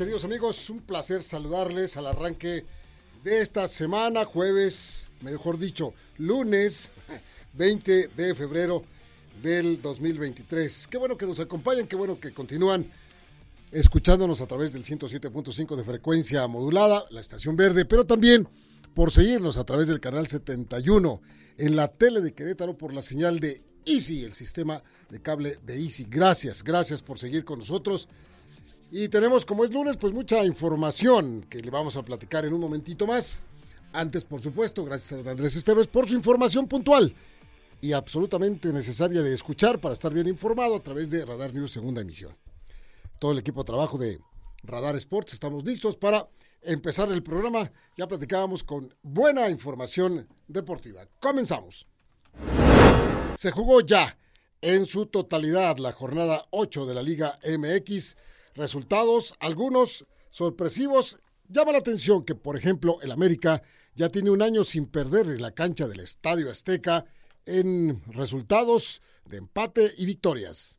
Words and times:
Queridos 0.00 0.24
amigos. 0.24 0.70
Un 0.70 0.80
placer 0.80 1.22
saludarles 1.22 1.98
al 1.98 2.06
arranque 2.06 2.64
de 3.22 3.42
esta 3.42 3.68
semana, 3.68 4.24
jueves, 4.24 5.10
mejor 5.20 5.58
dicho, 5.58 5.92
lunes 6.16 6.90
20 7.52 8.08
de 8.08 8.34
febrero 8.34 8.82
del 9.42 9.82
2023. 9.82 10.86
Qué 10.86 10.96
bueno 10.96 11.18
que 11.18 11.26
nos 11.26 11.38
acompañan, 11.38 11.86
qué 11.86 11.96
bueno 11.96 12.18
que 12.18 12.32
continúan 12.32 12.90
escuchándonos 13.72 14.40
a 14.40 14.46
través 14.46 14.72
del 14.72 14.84
107.5 14.84 15.76
de 15.76 15.84
frecuencia 15.84 16.48
modulada, 16.48 17.04
la 17.10 17.20
estación 17.20 17.54
verde, 17.54 17.84
pero 17.84 18.06
también 18.06 18.48
por 18.94 19.12
seguirnos 19.12 19.58
a 19.58 19.64
través 19.64 19.88
del 19.88 20.00
canal 20.00 20.26
71 20.26 21.20
en 21.58 21.76
la 21.76 21.88
tele 21.88 22.22
de 22.22 22.32
Querétaro 22.32 22.78
por 22.78 22.94
la 22.94 23.02
señal 23.02 23.38
de 23.38 23.62
Easy, 23.84 24.24
el 24.24 24.32
sistema 24.32 24.82
de 25.10 25.20
cable 25.20 25.58
de 25.66 25.78
Easy. 25.78 26.06
Gracias, 26.08 26.64
gracias 26.64 27.02
por 27.02 27.18
seguir 27.18 27.44
con 27.44 27.58
nosotros. 27.58 28.08
Y 28.92 29.08
tenemos, 29.08 29.46
como 29.46 29.64
es 29.64 29.72
lunes, 29.72 29.96
pues 29.96 30.12
mucha 30.12 30.44
información 30.44 31.42
que 31.48 31.60
le 31.60 31.70
vamos 31.70 31.96
a 31.96 32.02
platicar 32.02 32.44
en 32.44 32.52
un 32.52 32.60
momentito 32.60 33.06
más. 33.06 33.42
Antes, 33.92 34.24
por 34.24 34.42
supuesto, 34.42 34.84
gracias 34.84 35.12
a 35.12 35.16
don 35.18 35.28
Andrés 35.28 35.54
Esteves 35.54 35.86
por 35.86 36.08
su 36.08 36.14
información 36.14 36.66
puntual 36.66 37.14
y 37.80 37.92
absolutamente 37.92 38.72
necesaria 38.72 39.22
de 39.22 39.32
escuchar 39.32 39.80
para 39.80 39.94
estar 39.94 40.12
bien 40.12 40.26
informado 40.26 40.74
a 40.74 40.82
través 40.82 41.10
de 41.10 41.24
Radar 41.24 41.54
News 41.54 41.70
segunda 41.70 42.00
emisión. 42.00 42.36
Todo 43.20 43.32
el 43.32 43.38
equipo 43.38 43.60
de 43.60 43.66
trabajo 43.66 43.96
de 43.96 44.18
Radar 44.64 44.96
Sports 44.96 45.34
estamos 45.34 45.64
listos 45.64 45.96
para 45.96 46.28
empezar 46.62 47.10
el 47.12 47.22
programa. 47.22 47.70
Ya 47.96 48.08
platicábamos 48.08 48.64
con 48.64 48.92
buena 49.02 49.48
información 49.50 50.28
deportiva. 50.48 51.06
Comenzamos. 51.20 51.86
Se 53.36 53.52
jugó 53.52 53.80
ya 53.82 54.18
en 54.60 54.84
su 54.84 55.06
totalidad 55.06 55.78
la 55.78 55.92
jornada 55.92 56.46
8 56.50 56.86
de 56.86 56.94
la 56.94 57.02
Liga 57.02 57.38
MX 57.44 58.16
resultados, 58.54 59.34
algunos 59.40 60.06
sorpresivos. 60.30 61.20
Llama 61.48 61.72
la 61.72 61.78
atención 61.78 62.24
que, 62.24 62.34
por 62.34 62.56
ejemplo, 62.56 63.00
el 63.02 63.10
América 63.10 63.62
ya 63.94 64.08
tiene 64.08 64.30
un 64.30 64.42
año 64.42 64.64
sin 64.64 64.86
perder 64.86 65.26
en 65.26 65.42
la 65.42 65.52
cancha 65.52 65.88
del 65.88 66.00
Estadio 66.00 66.50
Azteca 66.50 67.06
en 67.46 68.02
resultados 68.12 69.02
de 69.26 69.38
empate 69.38 69.92
y 69.96 70.06
victorias. 70.06 70.78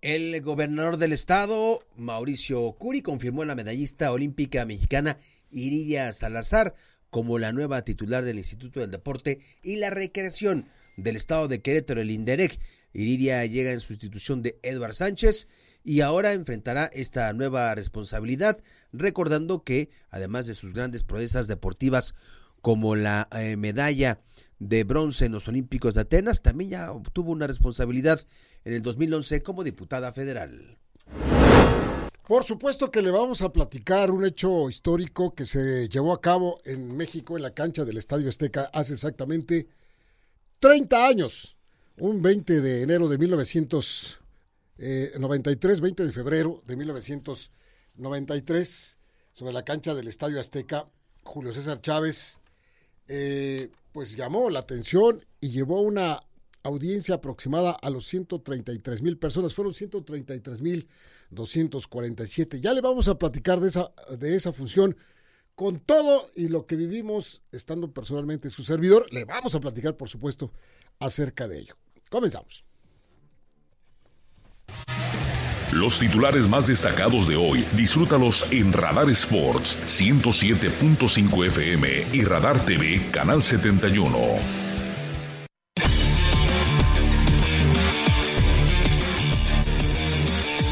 El 0.00 0.40
gobernador 0.40 0.98
del 0.98 1.12
estado, 1.12 1.80
Mauricio 1.96 2.72
Curi, 2.72 3.02
confirmó 3.02 3.42
a 3.42 3.46
la 3.46 3.54
medallista 3.54 4.12
olímpica 4.12 4.64
mexicana 4.64 5.18
Iridia 5.50 6.12
Salazar 6.12 6.74
como 7.10 7.38
la 7.38 7.52
nueva 7.52 7.82
titular 7.82 8.24
del 8.24 8.38
Instituto 8.38 8.80
del 8.80 8.90
Deporte 8.90 9.40
y 9.62 9.76
la 9.76 9.90
Recreación 9.90 10.68
del 10.96 11.16
estado 11.16 11.48
de 11.48 11.60
Querétaro, 11.60 12.00
el 12.00 12.10
INDEREC, 12.10 12.58
Iridia 12.96 13.44
llega 13.44 13.72
en 13.72 13.80
sustitución 13.80 14.42
de 14.42 14.58
Edward 14.62 14.94
Sánchez 14.94 15.48
y 15.84 16.00
ahora 16.00 16.32
enfrentará 16.32 16.86
esta 16.86 17.32
nueva 17.34 17.74
responsabilidad, 17.74 18.60
recordando 18.92 19.62
que, 19.62 19.90
además 20.10 20.46
de 20.46 20.54
sus 20.54 20.72
grandes 20.72 21.04
proezas 21.04 21.46
deportivas 21.46 22.14
como 22.62 22.96
la 22.96 23.28
eh, 23.32 23.56
medalla 23.56 24.20
de 24.58 24.84
bronce 24.84 25.26
en 25.26 25.32
los 25.32 25.46
Olímpicos 25.46 25.94
de 25.94 26.00
Atenas, 26.00 26.40
también 26.40 26.70
ya 26.70 26.90
obtuvo 26.90 27.32
una 27.32 27.46
responsabilidad 27.46 28.26
en 28.64 28.72
el 28.72 28.82
2011 28.82 29.42
como 29.42 29.62
diputada 29.62 30.10
federal. 30.12 30.78
Por 32.26 32.44
supuesto 32.44 32.90
que 32.90 33.02
le 33.02 33.10
vamos 33.10 33.42
a 33.42 33.52
platicar 33.52 34.10
un 34.10 34.24
hecho 34.24 34.68
histórico 34.70 35.34
que 35.34 35.44
se 35.44 35.88
llevó 35.88 36.14
a 36.14 36.20
cabo 36.22 36.60
en 36.64 36.96
México, 36.96 37.36
en 37.36 37.42
la 37.42 37.54
cancha 37.54 37.84
del 37.84 37.98
Estadio 37.98 38.30
Azteca, 38.30 38.70
hace 38.72 38.94
exactamente 38.94 39.68
30 40.60 41.06
años 41.06 41.55
un 41.98 42.22
20 42.22 42.60
de 42.60 42.82
enero 42.82 43.08
de 43.08 43.18
1993, 43.18 45.80
20 45.80 46.02
eh, 46.02 46.06
de 46.06 46.12
febrero 46.12 46.62
de 46.66 46.76
1993, 46.76 48.98
sobre 49.32 49.52
la 49.52 49.64
cancha 49.64 49.94
del 49.94 50.08
Estadio 50.08 50.40
Azteca, 50.40 50.88
Julio 51.22 51.52
César 51.52 51.80
Chávez, 51.80 52.40
eh, 53.08 53.70
pues 53.92 54.16
llamó 54.16 54.50
la 54.50 54.58
atención 54.60 55.24
y 55.40 55.50
llevó 55.50 55.80
una 55.80 56.20
audiencia 56.62 57.16
aproximada 57.16 57.70
a 57.70 57.90
los 57.90 58.06
133 58.06 59.02
mil 59.02 59.18
personas, 59.18 59.54
fueron 59.54 59.72
133 59.72 60.60
mil 60.60 60.88
247. 61.30 62.60
Ya 62.60 62.74
le 62.74 62.80
vamos 62.80 63.08
a 63.08 63.18
platicar 63.18 63.60
de 63.60 63.68
esa, 63.68 63.92
de 64.18 64.36
esa 64.36 64.52
función 64.52 64.96
con 65.54 65.78
todo 65.78 66.26
y 66.34 66.48
lo 66.48 66.66
que 66.66 66.76
vivimos 66.76 67.42
estando 67.52 67.92
personalmente 67.92 68.50
su 68.50 68.62
servidor. 68.62 69.06
Le 69.12 69.24
vamos 69.24 69.54
a 69.54 69.60
platicar, 69.60 69.96
por 69.96 70.08
supuesto, 70.08 70.52
acerca 70.98 71.48
de 71.48 71.60
ello. 71.60 71.76
Comenzamos. 72.10 72.64
Los 75.72 75.98
titulares 75.98 76.48
más 76.48 76.66
destacados 76.66 77.28
de 77.28 77.36
hoy, 77.36 77.66
disfrútalos 77.76 78.50
en 78.52 78.72
Radar 78.72 79.10
Sports 79.10 79.76
107.5 79.86 81.46
FM 81.48 82.06
y 82.12 82.24
Radar 82.24 82.64
TV 82.64 83.10
Canal 83.10 83.42
71. 83.42 84.16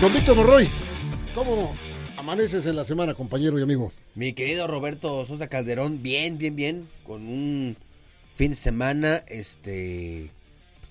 Don 0.00 0.12
Víctor 0.12 0.36
Morroy, 0.36 0.68
¿cómo 1.34 1.74
amaneces 2.16 2.66
en 2.66 2.76
la 2.76 2.84
semana, 2.84 3.14
compañero 3.14 3.58
y 3.58 3.62
amigo? 3.62 3.92
Mi 4.14 4.32
querido 4.32 4.66
Roberto 4.66 5.24
Sosa 5.24 5.48
Calderón, 5.48 6.02
bien, 6.02 6.38
bien, 6.38 6.56
bien, 6.56 6.88
con 7.04 7.26
un 7.26 7.76
fin 8.34 8.50
de 8.50 8.56
semana, 8.56 9.16
este, 9.28 10.30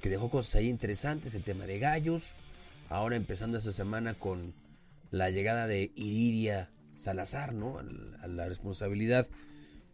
que 0.04 0.10
dejó 0.10 0.30
cosas 0.30 0.56
ahí 0.56 0.68
interesantes, 0.68 1.34
el 1.34 1.44
tema 1.44 1.66
de 1.66 1.80
gallos. 1.80 2.34
Ahora 2.90 3.16
empezando 3.16 3.58
esta 3.58 3.72
semana 3.72 4.14
con 4.14 4.54
la 5.12 5.30
llegada 5.30 5.66
de 5.66 5.94
Iridia 5.96 6.70
Salazar, 6.94 7.54
¿no? 7.54 7.80
A 8.22 8.28
la 8.28 8.50
responsabilidad 8.50 9.26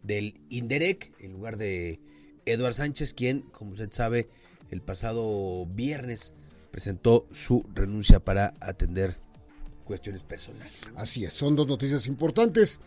del 0.02 0.40
Inderec 0.48 1.12
en 1.20 1.32
lugar 1.32 1.56
de 1.58 2.00
Eduard 2.44 2.74
Sánchez, 2.74 3.14
quien, 3.14 3.42
como 3.52 3.70
usted 3.70 3.92
sabe, 3.92 4.28
el 4.72 4.82
pasado 4.82 5.64
viernes 5.66 6.34
presentó 6.72 7.28
su 7.30 7.64
renuncia 7.72 8.18
para 8.18 8.54
atender 8.58 9.16
cuestiones 9.84 10.24
personales. 10.24 10.72
Así 10.96 11.24
es, 11.24 11.34
son 11.34 11.54
dos 11.54 11.68
noticias 11.68 12.08
importantes. 12.08 12.80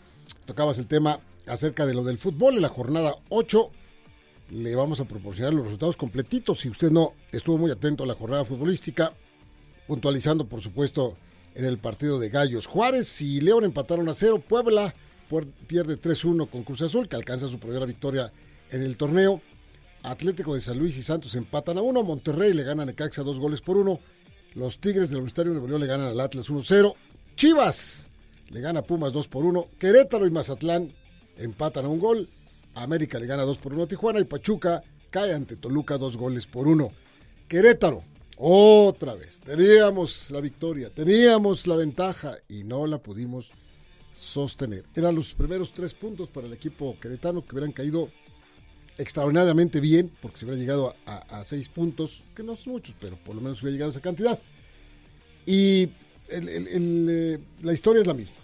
Tocabas 0.45 0.77
el 0.77 0.87
tema 0.87 1.21
acerca 1.47 1.85
de 1.85 1.93
lo 1.93 2.03
del 2.03 2.17
fútbol 2.17 2.55
en 2.55 2.63
la 2.63 2.69
jornada 2.69 3.15
8 3.29 3.71
le 4.53 4.75
vamos 4.75 4.99
a 4.99 5.05
proporcionar 5.05 5.53
los 5.53 5.65
resultados 5.65 5.97
completitos. 5.97 6.59
Si 6.59 6.69
usted 6.69 6.91
no 6.91 7.13
estuvo 7.31 7.57
muy 7.57 7.71
atento 7.71 8.03
a 8.03 8.07
la 8.07 8.13
jornada 8.13 8.45
futbolística, 8.45 9.13
puntualizando 9.87 10.47
por 10.47 10.61
supuesto 10.61 11.17
en 11.55 11.65
el 11.65 11.79
partido 11.79 12.19
de 12.19 12.29
Gallos 12.29 12.67
Juárez 12.67 13.21
y 13.21 13.41
León 13.41 13.63
empataron 13.63 14.07
a 14.09 14.13
cero. 14.13 14.43
Puebla 14.47 14.93
pierde 15.67 15.99
3-1 15.99 16.49
con 16.49 16.63
Cruz 16.63 16.83
Azul, 16.83 17.07
que 17.07 17.15
alcanza 17.15 17.47
su 17.47 17.59
primera 17.59 17.85
victoria 17.85 18.31
en 18.69 18.83
el 18.83 18.95
torneo. 18.95 19.41
Atlético 20.03 20.53
de 20.53 20.61
San 20.61 20.77
Luis 20.77 20.97
y 20.97 21.01
Santos 21.01 21.33
empatan 21.35 21.77
a 21.77 21.81
uno. 21.81 22.03
Monterrey 22.03 22.53
le 22.53 22.63
gana 22.63 22.83
a 22.83 22.85
Necaxa 22.85 23.23
dos 23.23 23.39
goles 23.39 23.61
por 23.61 23.77
uno. 23.77 23.99
Los 24.53 24.79
Tigres 24.79 25.09
del 25.09 25.17
Universitario 25.17 25.53
de 25.53 25.59
Nuevo 25.59 25.79
le 25.79 25.87
ganan 25.87 26.07
al 26.07 26.19
Atlas 26.19 26.49
1-0. 26.49 26.93
Chivas 27.35 28.09
le 28.49 28.61
gana 28.61 28.81
a 28.81 28.83
Pumas 28.83 29.13
2 29.13 29.27
por 29.29 29.45
1. 29.45 29.67
Querétaro 29.79 30.27
y 30.27 30.31
Mazatlán 30.31 30.93
empatan 31.37 31.85
a 31.85 31.87
un 31.87 31.99
gol. 31.99 32.29
América 32.75 33.19
le 33.19 33.27
gana 33.27 33.43
2 33.43 33.57
por 33.57 33.73
1 33.73 33.83
a 33.83 33.87
Tijuana 33.87 34.19
y 34.19 34.25
Pachuca 34.25 34.83
cae 35.09 35.33
ante 35.33 35.55
Toluca 35.55 35.97
2 35.97 36.17
goles 36.17 36.47
por 36.47 36.67
1. 36.67 36.91
Querétaro, 37.47 38.03
otra 38.37 39.13
vez, 39.13 39.41
teníamos 39.41 40.31
la 40.31 40.41
victoria, 40.41 40.89
teníamos 40.89 41.67
la 41.67 41.75
ventaja 41.75 42.37
y 42.49 42.63
no 42.63 42.87
la 42.87 42.97
pudimos 42.97 43.51
sostener. 44.11 44.85
Eran 44.95 45.15
los 45.15 45.33
primeros 45.33 45.71
tres 45.73 45.93
puntos 45.93 46.29
para 46.29 46.47
el 46.47 46.53
equipo 46.53 46.97
queretano 46.99 47.45
que 47.45 47.55
hubieran 47.55 47.71
caído 47.71 48.09
extraordinariamente 48.97 49.79
bien, 49.79 50.11
porque 50.21 50.37
se 50.37 50.45
hubiera 50.45 50.59
llegado 50.59 50.95
a, 51.05 51.43
seis 51.43 51.69
puntos, 51.69 52.23
que 52.35 52.43
no 52.43 52.55
son 52.55 52.73
muchos, 52.73 52.95
pero 52.99 53.17
por 53.17 53.35
lo 53.35 53.41
menos 53.41 53.61
hubiera 53.61 53.73
llegado 53.73 53.89
a 53.89 53.93
esa 53.93 54.01
cantidad. 54.01 54.39
Y 55.45 55.89
eh, 56.29 57.39
la 57.61 57.73
historia 57.73 58.01
es 58.01 58.07
la 58.07 58.13
misma. 58.13 58.35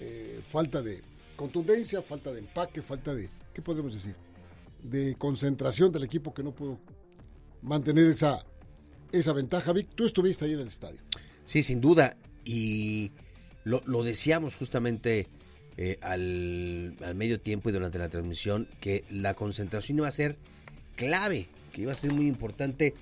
Eh, 0.00 0.40
falta 0.48 0.82
de 0.82 1.02
contundencia, 1.36 2.02
falta 2.02 2.32
de 2.32 2.40
empaque, 2.40 2.82
falta 2.82 3.14
de 3.14 3.30
¿qué 3.56 3.62
podemos 3.62 3.94
decir? 3.94 4.14
De 4.82 5.14
concentración 5.14 5.90
del 5.90 6.04
equipo 6.04 6.34
que 6.34 6.42
no 6.42 6.54
pudo 6.54 6.78
mantener 7.62 8.04
esa, 8.06 8.44
esa 9.12 9.32
ventaja. 9.32 9.72
Vic, 9.72 9.88
tú 9.94 10.04
estuviste 10.04 10.44
ahí 10.44 10.52
en 10.52 10.60
el 10.60 10.66
estadio. 10.66 11.00
Sí, 11.42 11.62
sin 11.62 11.80
duda. 11.80 12.18
y 12.44 13.12
lo, 13.64 13.82
lo 13.86 14.04
decíamos 14.04 14.56
justamente 14.56 15.26
eh, 15.78 15.98
al, 16.02 16.96
al, 17.02 17.14
medio 17.14 17.40
tiempo 17.40 17.70
y 17.70 17.72
durante 17.72 17.98
la 17.98 18.10
transmisión 18.10 18.68
que 18.78 19.04
la 19.08 19.32
concentración 19.32 19.96
iba 19.96 20.06
a 20.06 20.12
ser 20.12 20.36
clave, 20.94 21.48
que 21.72 21.80
iba 21.80 21.92
a 21.92 21.96
ser 21.96 22.12
muy 22.12 22.26
importante 22.26 22.92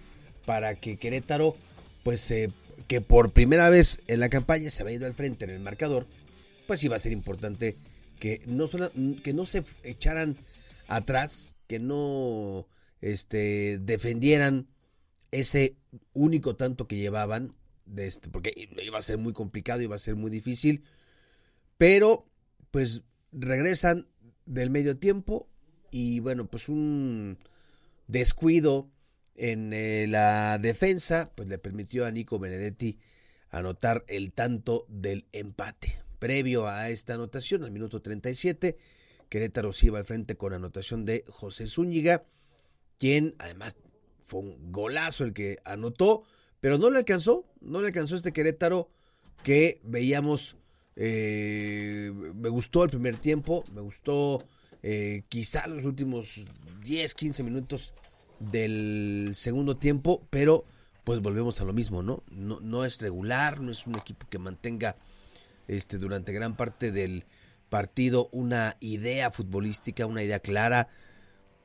para 0.47 0.77
que 0.77 0.97
Querétaro, 0.97 1.57
pues 2.05 2.31
eh, 2.31 2.53
que 2.87 3.01
por 3.01 3.33
primera 3.33 3.71
vez 3.71 4.01
en 4.07 4.21
la 4.21 4.29
campaña 4.29 4.71
se 4.71 4.83
había 4.83 4.95
ido 4.95 5.07
al 5.07 5.15
frente 5.15 5.47
en 5.47 5.51
el 5.51 5.61
marcador, 5.61 6.07
pues 6.69 6.85
iba 6.85 6.95
a 6.95 7.01
ser 7.01 7.11
importante 7.11 7.77
que 8.19 8.43
no, 8.47 8.69
que 9.23 9.33
no 9.33 9.47
se 9.47 9.65
echaran 9.83 10.37
atrás, 10.89 11.59
que 11.67 11.79
no 11.79 12.67
este, 13.01 13.79
defendieran 13.79 14.69
ese 15.31 15.77
único 16.13 16.57
tanto 16.57 16.87
que 16.87 16.97
llevaban, 16.97 17.55
de 17.87 18.07
este, 18.07 18.31
porque 18.31 18.53
iba 18.83 18.99
a 18.99 19.03
ser 19.03 19.19
muy 19.19 19.33
complicado, 19.33 19.83
iba 19.83 19.97
a 19.97 19.99
ser 19.99 20.17
muy 20.17 20.31
difícil, 20.31 20.85
pero 21.77 22.27
pues 22.71 23.03
regresan 23.33 24.09
del 24.47 24.71
medio 24.71 24.97
tiempo 24.97 25.49
y 25.91 26.21
bueno, 26.21 26.47
pues 26.47 26.69
un 26.69 27.39
descuido 28.07 28.91
en 29.37 29.73
eh, 29.73 30.07
la 30.09 30.59
defensa, 30.59 31.33
pues 31.35 31.49
le 31.49 31.59
permitió 31.59 32.07
a 32.07 32.11
Nico 32.11 32.39
Benedetti 32.39 32.99
anotar 33.51 34.05
el 34.09 34.33
tanto 34.33 34.87
del 34.89 35.27
empate. 35.33 36.04
Previo 36.19 36.67
a 36.67 36.91
esta 36.91 37.15
anotación, 37.15 37.65
al 37.65 37.71
minuto 37.71 38.01
37, 38.01 38.77
Querétaro 39.29 39.73
se 39.73 39.87
iba 39.87 39.99
al 39.99 40.05
frente 40.05 40.37
con 40.37 40.53
anotación 40.53 41.05
de 41.05 41.25
José 41.29 41.67
Zúñiga, 41.67 42.25
quien 42.99 43.35
además 43.39 43.77
fue 44.25 44.41
un 44.41 44.73
golazo 44.73 45.25
el 45.25 45.33
que 45.33 45.59
anotó, 45.65 46.25
pero 46.61 46.79
no 46.79 46.91
le 46.91 46.99
alcanzó, 46.99 47.45
no 47.61 47.81
le 47.81 47.89
alcanzó 47.89 48.17
este 48.17 48.33
Querétaro 48.33 48.89
que 49.43 49.81
veíamos 49.83 50.57
eh, 50.97 52.13
me 52.35 52.49
gustó 52.49 52.85
el 52.85 52.91
primer 52.91 53.17
tiempo, 53.17 53.65
me 53.73 53.81
gustó 53.81 54.43
eh, 54.83 55.23
quizá 55.29 55.67
los 55.67 55.85
últimos 55.85 56.47
10, 56.85 57.15
15 57.15 57.43
minutos 57.43 57.95
del 58.39 59.33
segundo 59.35 59.77
tiempo, 59.77 60.27
pero 60.31 60.65
pues 61.03 61.21
volvemos 61.21 61.61
a 61.61 61.65
lo 61.65 61.73
mismo, 61.73 62.03
¿no? 62.03 62.23
No, 62.31 62.61
no 62.61 62.85
es 62.85 63.01
regular, 63.01 63.61
no 63.61 63.73
es 63.73 63.87
un 63.87 63.97
equipo 63.97 64.27
que 64.29 64.39
mantenga 64.39 64.97
este, 65.69 65.99
durante 65.99 66.33
gran 66.33 66.57
parte 66.57 66.93
del 66.93 67.25
partido 67.69 68.29
una 68.33 68.77
idea 68.81 69.31
futbolística, 69.31 70.07
una 70.07 70.23
idea 70.23 70.39
clara. 70.39 70.89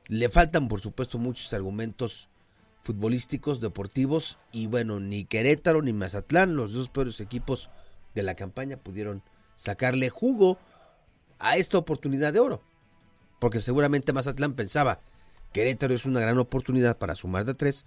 Le 0.08 0.28
faltan, 0.28 0.68
por 0.68 0.80
supuesto, 0.80 1.18
muchos 1.18 1.52
argumentos 1.52 2.28
futbolísticos, 2.82 3.60
deportivos, 3.60 4.38
y 4.52 4.66
bueno, 4.66 5.00
ni 5.00 5.24
Querétaro 5.24 5.82
ni 5.82 5.92
Mazatlán, 5.92 6.56
los 6.56 6.72
dos 6.72 6.88
peores 6.88 7.20
equipos 7.20 7.70
de 8.14 8.22
la 8.22 8.34
campaña 8.34 8.76
pudieron 8.76 9.22
sacarle 9.56 10.08
jugo 10.10 10.58
a 11.38 11.56
esta 11.56 11.78
oportunidad 11.78 12.32
de 12.32 12.40
oro. 12.40 12.62
Porque 13.38 13.60
seguramente 13.60 14.12
Mazatlán 14.12 14.54
pensaba, 14.54 15.00
Querétaro 15.52 15.94
es 15.94 16.06
una 16.06 16.20
gran 16.20 16.38
oportunidad 16.38 16.98
para 16.98 17.14
sumar 17.14 17.44
de 17.44 17.54
tres, 17.54 17.84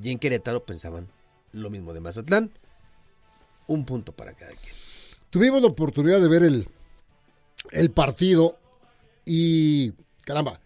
y 0.00 0.10
en 0.10 0.18
Querétaro 0.18 0.64
pensaban 0.64 1.08
lo 1.52 1.70
mismo 1.70 1.92
de 1.92 2.00
Mazatlán, 2.00 2.50
un 3.66 3.84
punto 3.84 4.12
para 4.12 4.32
cada 4.32 4.52
quien. 4.52 4.89
Tuvimos 5.30 5.62
la 5.62 5.68
oportunidad 5.68 6.20
de 6.20 6.28
ver 6.28 6.42
el, 6.42 6.68
el 7.70 7.90
partido 7.92 8.58
y, 9.24 9.92
caramba, 10.22 10.60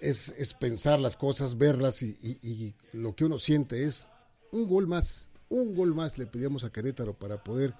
es, 0.00 0.34
es 0.38 0.54
pensar 0.54 0.98
las 0.98 1.16
cosas, 1.16 1.58
verlas 1.58 2.02
y, 2.02 2.74
lo 2.92 3.14
que 3.14 3.26
uno 3.26 3.38
siente 3.38 3.84
es 3.84 4.08
un 4.50 4.66
gol 4.66 4.86
más, 4.86 5.28
un 5.50 5.74
gol 5.74 5.94
más 5.94 6.16
le 6.16 6.26
pedíamos 6.26 6.64
a 6.64 6.70
Querétaro 6.70 7.12
para 7.12 7.42
poder 7.42 7.74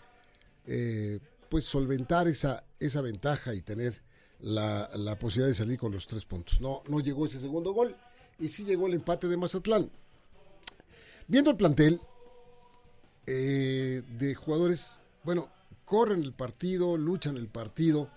eh, 0.66 1.18
pues 1.48 1.64
solventar 1.64 2.28
esa, 2.28 2.64
esa 2.78 3.00
ventaja 3.00 3.54
y 3.54 3.62
tener 3.62 4.02
la, 4.40 4.90
la, 4.94 5.18
posibilidad 5.18 5.48
de 5.48 5.54
salir 5.54 5.78
con 5.78 5.92
los 5.92 6.06
tres 6.06 6.26
puntos. 6.26 6.60
No, 6.60 6.82
no 6.88 7.00
llegó 7.00 7.24
ese 7.24 7.38
segundo 7.38 7.72
gol 7.72 7.96
y 8.38 8.48
sí 8.48 8.64
llegó 8.64 8.86
el 8.86 8.94
empate 8.94 9.28
de 9.28 9.36
Mazatlán. 9.38 9.90
Viendo 11.26 11.50
el 11.50 11.56
plantel 11.56 12.00
eh, 13.26 14.02
de 14.18 14.34
jugadores, 14.34 15.00
bueno, 15.24 15.48
corren 15.88 16.22
el 16.22 16.34
partido, 16.34 16.98
luchan 16.98 17.38
el 17.38 17.48
partido, 17.48 18.10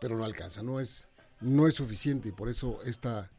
pero 0.00 0.16
no 0.18 0.24
alcanza, 0.24 0.64
no 0.64 0.80
es, 0.80 1.06
no 1.40 1.68
es 1.68 1.74
suficiente 1.74 2.30
y 2.30 2.32
por 2.32 2.48
eso 2.48 2.80
esta, 2.84 3.30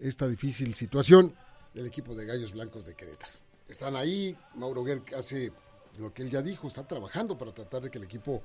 esta 0.00 0.26
difícil 0.26 0.74
situación 0.74 1.32
del 1.72 1.86
equipo 1.86 2.16
de 2.16 2.26
Gallos 2.26 2.50
Blancos 2.50 2.84
de 2.84 2.96
Querétaro. 2.96 3.34
Están 3.68 3.94
ahí, 3.94 4.36
Mauro 4.56 4.82
Guerra 4.82 5.04
hace 5.16 5.52
lo 6.00 6.12
que 6.12 6.22
él 6.22 6.30
ya 6.30 6.42
dijo, 6.42 6.66
está 6.66 6.84
trabajando 6.88 7.38
para 7.38 7.54
tratar 7.54 7.82
de 7.82 7.90
que 7.92 7.98
el 7.98 8.04
equipo 8.04 8.42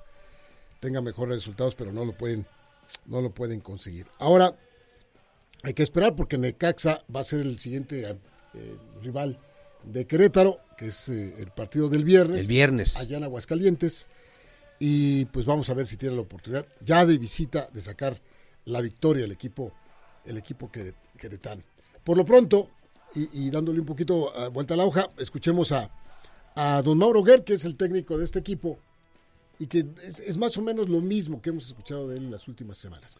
tenga 0.79 1.01
mejores 1.01 1.37
resultados, 1.37 1.73
pero 1.73 1.91
no 1.91 2.05
lo 2.05 2.15
pueden, 2.15 2.45
no 3.07 3.19
lo 3.19 3.31
pueden 3.31 3.61
conseguir. 3.61 4.05
Ahora, 4.19 4.55
hay 5.63 5.73
que 5.73 5.81
esperar 5.81 6.15
porque 6.15 6.37
Necaxa 6.37 7.03
va 7.13 7.21
a 7.21 7.23
ser 7.23 7.39
el 7.39 7.57
siguiente 7.57 8.07
eh, 8.53 8.77
rival 9.01 9.39
de 9.85 10.05
Querétaro, 10.05 10.59
que 10.77 10.89
es 10.89 11.09
eh, 11.09 11.33
el 11.39 11.49
partido 11.49 11.89
del 11.89 12.03
viernes. 12.03 12.41
El 12.41 12.47
viernes. 12.47 12.95
Allá 12.95 13.17
en 13.17 13.23
Aguascalientes. 13.23 14.07
Y 14.79 15.25
pues 15.25 15.45
vamos 15.45 15.69
a 15.69 15.73
ver 15.73 15.87
si 15.87 15.97
tiene 15.97 16.15
la 16.15 16.21
oportunidad 16.21 16.67
ya 16.81 17.05
de 17.05 17.17
visita 17.17 17.67
de 17.73 17.81
sacar 17.81 18.21
la 18.65 18.81
victoria 18.81 19.25
el 19.25 19.31
equipo, 19.31 19.71
el 20.25 20.37
equipo 20.37 20.69
queretano. 20.71 21.63
Por 22.03 22.17
lo 22.17 22.25
pronto, 22.25 22.69
y, 23.15 23.49
dándole 23.49 23.79
un 23.79 23.85
poquito 23.85 24.31
uh, 24.31 24.51
vuelta 24.51 24.73
a 24.73 24.77
la 24.77 24.85
hoja, 24.85 25.07
escuchemos 25.17 25.71
a, 25.71 25.89
a 26.55 26.81
don 26.81 26.97
Mauro 26.97 27.23
Guer, 27.23 27.43
que 27.43 27.53
es 27.53 27.65
el 27.65 27.75
técnico 27.75 28.17
de 28.17 28.25
este 28.25 28.39
equipo, 28.39 28.77
y 29.59 29.67
que 29.67 29.85
es, 30.03 30.37
más 30.37 30.57
o 30.57 30.61
menos 30.61 30.89
lo 30.89 31.01
mismo 31.01 31.41
que 31.41 31.49
hemos 31.49 31.67
escuchado 31.67 32.07
de 32.07 32.17
él 32.17 32.25
en 32.25 32.31
las 32.31 32.47
últimas 32.47 32.77
semanas. 32.77 33.19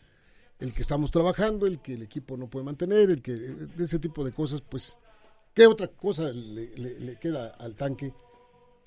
El 0.60 0.74
que 0.74 0.81
estamos 0.81 1.12
trabajando, 1.12 1.68
el 1.68 1.80
que 1.80 1.94
el 1.94 2.03
equipo 2.03 2.38
no 2.38 2.48
puede 2.48 2.65
mantener, 2.65 3.10
el 3.10 3.21
que 3.21 3.33
de 3.33 3.83
ese 3.83 4.00
tipo 4.00 4.24
de 4.24 4.31
cosas, 4.31 4.62
pues, 4.62 4.98
¿qué 5.53 5.68
otra 5.68 5.88
cosa 5.88 6.31
le, 6.31 7.18
queda 7.19 7.56
al 7.60 7.75
tanque? 7.75 8.13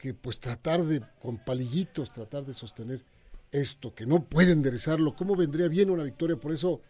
Que 0.01 0.15
pues 0.15 0.41
tratar 0.41 0.83
de, 0.83 1.03
con 1.21 1.37
palillitos, 1.37 2.11
tratar 2.11 2.47
de 2.47 2.55
sostener 2.55 3.05
esto, 3.53 3.95
que 3.95 4.07
no 4.07 4.25
puede 4.25 4.53
enderezarlo. 4.53 5.15
¿Cómo 5.15 5.37
vendría 5.37 5.69
bien 5.69 5.91
una 5.91 6.03
victoria? 6.03 6.37
Por 6.37 6.53
eso 6.53 6.81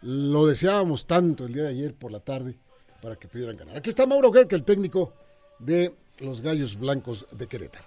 lo 0.00 0.44
deseábamos 0.44 1.06
tanto 1.06 1.46
el 1.46 1.52
día 1.52 1.62
de 1.62 1.68
ayer 1.68 1.94
por 1.94 2.10
la 2.10 2.18
tarde 2.18 2.58
para 3.00 3.14
que 3.14 3.28
pudieran 3.28 3.56
ganar. 3.56 3.76
Aquí 3.76 3.90
está 3.90 4.08
Mauro 4.08 4.32
Guer, 4.32 4.48
que 4.48 4.56
el 4.56 4.64
técnico 4.64 5.14
de 5.60 5.94
los 6.18 6.42
Gallos 6.42 6.76
Blancos 6.76 7.28
de 7.30 7.46
Querétaro. 7.46 7.86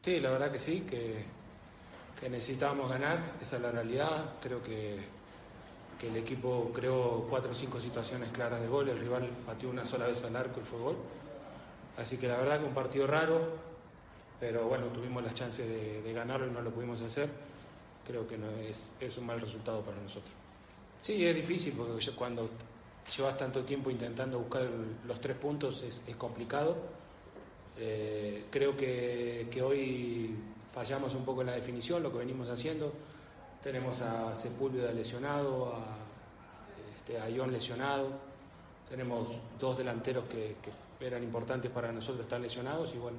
Sí, 0.00 0.20
la 0.20 0.30
verdad 0.30 0.52
que 0.52 0.60
sí, 0.60 0.82
que 0.82 1.24
necesitábamos 2.30 2.88
ganar, 2.88 3.34
esa 3.42 3.56
es 3.56 3.62
la 3.62 3.72
realidad. 3.72 4.34
Creo 4.40 4.62
que, 4.62 5.15
que, 5.98 6.08
el 6.08 6.16
equipo 6.16 6.70
creó 6.74 7.26
cuatro 7.28 7.50
o 7.50 7.54
cinco 7.54 7.80
situaciones 7.80 8.30
claras 8.30 8.60
de 8.60 8.68
gol, 8.68 8.88
el 8.88 8.98
rival 8.98 9.28
pateó 9.44 9.70
una 9.70 9.84
sola 9.84 10.06
vez 10.06 10.24
al 10.24 10.36
arco 10.36 10.60
y 10.60 10.64
fue 10.64 10.78
gol. 10.78 10.96
Así 11.96 12.18
que 12.18 12.28
la 12.28 12.36
verdad 12.36 12.60
que 12.60 12.66
un 12.66 12.74
partido 12.74 13.06
raro, 13.06 13.40
pero 14.38 14.68
bueno, 14.68 14.86
tuvimos 14.86 15.22
las 15.22 15.34
chances 15.34 15.68
de, 15.68 16.02
de 16.02 16.12
ganarlo 16.12 16.46
y 16.46 16.50
no 16.50 16.60
lo 16.60 16.70
pudimos 16.70 17.00
hacer 17.02 17.30
creo 18.06 18.26
que 18.26 18.38
no 18.38 18.50
es, 18.50 18.94
es 19.00 19.18
un 19.18 19.26
mal 19.26 19.40
resultado 19.40 19.82
para 19.82 20.00
nosotros. 20.00 20.32
Sí, 21.00 21.26
es 21.26 21.34
difícil 21.34 21.74
porque 21.76 22.12
cuando 22.12 22.48
llevas 23.16 23.36
tanto 23.36 23.62
tiempo 23.62 23.90
intentando 23.90 24.38
buscar 24.38 24.68
los 25.06 25.20
tres 25.20 25.36
puntos 25.36 25.82
es, 25.82 26.02
es 26.06 26.16
complicado. 26.16 26.76
Eh, 27.78 28.44
creo 28.50 28.76
que, 28.76 29.48
que, 29.50 29.60
hoy 29.60 30.34
fallamos 30.72 31.14
un 31.14 31.24
poco 31.24 31.42
en 31.42 31.48
la 31.48 31.54
definición, 31.54 32.02
lo 32.02 32.10
que 32.10 32.18
venimos 32.18 32.48
haciendo. 32.48 32.92
Tenemos 33.62 34.00
a 34.00 34.34
Sepúlveda 34.34 34.92
lesionado, 34.92 35.74
a, 35.74 35.96
este, 36.94 37.32
Ion 37.32 37.52
lesionado. 37.52 38.08
Tenemos 38.88 39.28
dos 39.58 39.78
delanteros 39.78 40.24
que, 40.26 40.56
eran 40.98 41.22
importantes 41.22 41.70
para 41.70 41.92
nosotros 41.92 42.22
estar 42.22 42.40
lesionados 42.40 42.94
y 42.94 42.98
bueno, 42.98 43.18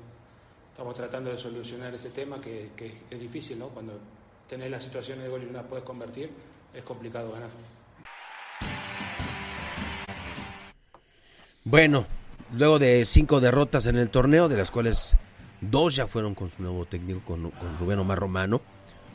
estamos 0.72 0.96
tratando 0.96 1.29
de 1.29 1.38
solucionar 1.38 1.94
ese 1.94 2.10
tema 2.10 2.41
que, 2.41 2.72
es 3.10 3.20
difícil, 3.20 3.60
¿no? 3.60 3.67
Cuando 3.67 3.94
tener 4.50 4.72
las 4.72 4.82
situaciones 4.82 5.25
de 5.25 5.29
gol 5.29 5.44
y 5.44 5.46
no 5.46 5.53
las 5.53 5.65
puedes 5.65 5.86
convertir, 5.86 6.32
es 6.74 6.84
complicado 6.84 7.32
ganar. 7.32 7.50
Bueno, 11.63 12.08
luego 12.53 12.79
de 12.79 13.06
cinco 13.06 13.39
derrotas 13.39 13.86
en 13.86 13.98
el 13.98 14.10
torneo, 14.10 14.50
de 14.50 14.58
las 14.58 14.72
cuales 14.72 15.15
dos 15.62 15.96
ya 15.96 16.08
fueron 16.08 16.34
con 16.34 16.50
su 16.50 16.63
nuevo 16.63 16.86
técnico, 16.86 17.22
con 17.25 17.51
Rubén 17.79 18.00
Omar 18.00 18.17
Romano, 18.17 18.62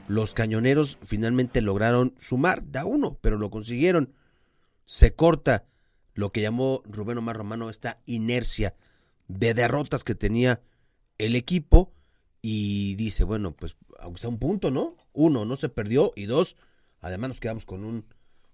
los 0.09 0.35
cañoneros 0.35 0.99
finalmente 1.03 1.63
lograron 1.63 2.15
sumar, 2.19 2.71
da 2.71 2.85
uno, 2.85 3.19
pero 3.21 3.39
lo 3.39 3.51
consiguieron. 3.51 4.13
Se 4.85 5.15
corta 5.15 5.67
lo 6.15 6.33
que 6.33 6.43
llamó 6.43 6.83
Rubén 6.85 7.19
Omar 7.19 7.37
Romano 7.37 7.71
esta 7.71 8.01
inercia 8.07 8.75
de 9.29 9.55
derrotas 9.55 10.05
que 10.05 10.15
tenía 10.15 10.61
el 11.19 11.37
equipo 11.37 11.93
y 12.43 12.97
dice, 12.97 13.25
bueno, 13.25 13.55
pues 13.55 13.77
aunque 14.01 14.21
sea 14.21 14.31
un 14.31 14.39
punto, 14.39 14.71
¿no? 14.71 14.97
Uno, 15.13 15.45
no 15.45 15.57
se 15.57 15.69
perdió 15.69 16.13
y 16.17 16.27
dos, 16.27 16.57
además 17.01 17.29
nos 17.29 17.41
quedamos 17.41 17.65
con 17.65 17.85
un 17.85 18.05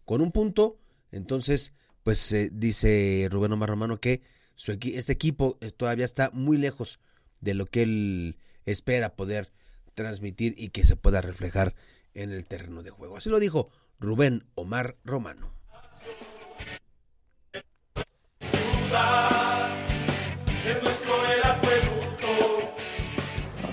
con 0.05 0.21
un 0.21 0.33
punto, 0.33 0.79
entonces 1.11 1.73
pues 2.03 2.33
eh, 2.33 2.51
dice 2.53 3.29
Rubén 3.31 3.53
Omar 3.53 3.71
Romano 3.71 4.01
que 4.01 4.23
su 4.55 4.73
este 4.73 5.13
equipo 5.13 5.59
eh, 5.61 5.71
todavía 5.71 6.05
está 6.05 6.31
muy 6.33 6.57
lejos 6.57 6.99
de 7.41 7.55
lo 7.55 7.67
que 7.67 7.83
él 7.83 8.39
espera 8.65 9.17
poder 9.17 9.53
transmitir 9.99 10.55
y 10.57 10.69
que 10.69 10.85
se 10.85 10.95
pueda 10.95 11.21
reflejar 11.21 11.75
en 12.15 12.31
el 12.31 12.47
terreno 12.47 12.85
de 12.85 12.91
juego. 12.91 13.17
Así 13.17 13.29
lo 13.31 13.41
dijo 13.41 13.69
Rubén 13.99 14.45
Omar 14.55 14.97
Romano. 15.05 15.51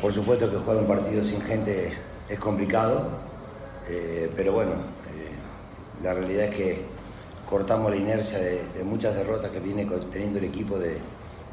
Por 0.02 0.14
supuesto 0.14 0.50
que 0.50 0.58
jugar 0.58 0.78
un 0.78 0.88
partido 0.88 1.24
sin 1.24 1.42
gente 1.44 1.94
es 2.28 2.40
complicado, 2.40 3.08
eh, 3.88 4.32
pero 4.36 4.54
bueno, 4.54 4.72
eh, 4.72 6.02
la 6.02 6.16
realidad 6.16 6.46
es 6.46 6.56
que 6.56 6.82
cortamos 7.48 7.92
la 7.92 7.98
inercia 7.98 8.40
de, 8.40 8.84
muchas 8.84 9.14
derrotas 9.14 9.52
que 9.52 9.60
viene 9.60 9.88
teniendo 10.12 10.40
el 10.40 10.46
equipo 10.46 10.80
de, 10.80 10.98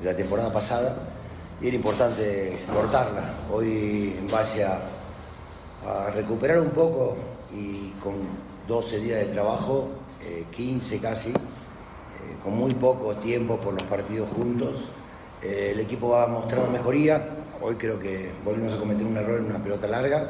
la 0.03 0.17
temporada 0.17 0.51
pasada 0.51 1.22
y 1.63 1.69
era 1.69 1.77
importante 1.77 2.59
cortarla. 2.75 3.35
Hoy 3.51 4.17
en 4.19 4.29
base 4.29 4.65
a, 4.65 4.81
recuperar 6.15 6.61
un 6.61 6.71
poco 6.71 7.17
y 7.53 7.91
con 8.01 8.15
12 8.69 9.01
días 9.01 9.19
de 9.21 9.27
trabajo, 9.27 9.89
15 10.53 10.95
eh, 10.95 10.99
casi, 11.01 11.33
con 12.45 12.57
muy 12.57 12.73
poco 12.75 13.17
tiempo 13.17 13.57
por 13.57 13.75
los 13.75 13.83
partidos 13.85 14.29
juntos, 14.31 14.89
el 15.43 15.81
equipo 15.81 16.11
va 16.11 16.29
mostrando 16.29 16.71
mejoría 16.71 17.43
Hoy 17.65 17.77
creo 17.77 18.01
que 18.01 18.29
volvimos 18.45 18.73
a 18.73 18.77
cometer 18.77 19.07
un 19.07 19.17
error 19.17 19.39
en 19.39 19.47
una 19.47 19.63
pelota 19.63 19.87
larga, 19.87 20.29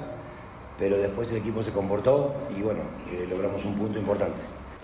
pero 0.79 0.99
después 0.99 1.31
el 1.31 1.39
equipo 1.39 1.63
se 1.63 1.73
comportó 1.73 2.35
y 2.55 2.61
bueno, 2.61 2.81
eh, 3.11 3.27
logramos 3.27 3.65
un 3.65 3.75
punto 3.75 3.99
importante. 3.99 4.39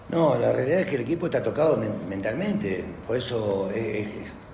No, 0.09 0.35
la 0.35 0.50
realidad 0.50 0.81
es 0.81 0.87
que 0.87 0.95
el 0.95 1.02
equipo 1.02 1.26
está 1.26 1.43
tocado 1.43 1.78
mentalmente, 2.09 2.83
por 3.07 3.19
eso 3.19 3.71
es, 3.71 4.09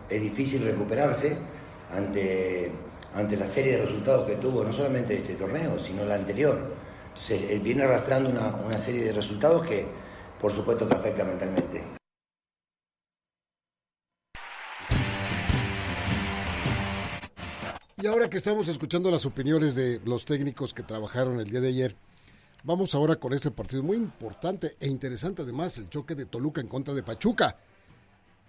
difícil 0.08 0.64
recuperarse 0.64 1.36
ante, 1.94 2.70
ante 3.14 3.36
la 3.36 3.46
serie 3.46 3.78
de 3.78 3.86
resultados 3.86 4.26
que 4.26 4.36
tuvo, 4.36 4.64
no 4.64 4.72
solamente 4.72 5.14
este 5.14 5.34
torneo, 5.34 5.78
sino 5.78 6.04
la 6.04 6.16
anterior. 6.16 6.74
Entonces, 7.08 7.50
él 7.50 7.60
viene 7.60 7.84
arrastrando 7.84 8.30
una, 8.30 8.54
una 8.56 8.78
serie 8.78 9.04
de 9.04 9.12
resultados 9.12 9.66
que, 9.66 9.86
por 10.40 10.52
supuesto, 10.52 10.88
que 10.88 10.96
afecta 10.96 11.24
mentalmente. 11.24 11.82
Y 17.96 18.06
ahora 18.06 18.28
que 18.28 18.36
estamos 18.36 18.68
escuchando 18.68 19.10
las 19.10 19.24
opiniones 19.24 19.74
de 19.74 19.98
los 20.04 20.26
técnicos 20.26 20.74
que 20.74 20.82
trabajaron 20.82 21.40
el 21.40 21.48
día 21.48 21.62
de 21.62 21.68
ayer, 21.68 21.96
vamos 22.62 22.94
ahora 22.94 23.16
con 23.16 23.32
este 23.32 23.50
partido 23.50 23.82
muy 23.82 23.96
importante 23.96 24.76
e 24.78 24.88
interesante 24.88 25.40
además, 25.40 25.78
el 25.78 25.88
choque 25.88 26.14
de 26.14 26.26
Toluca 26.26 26.60
en 26.60 26.68
contra 26.68 26.92
de 26.92 27.02
Pachuca. 27.02 27.56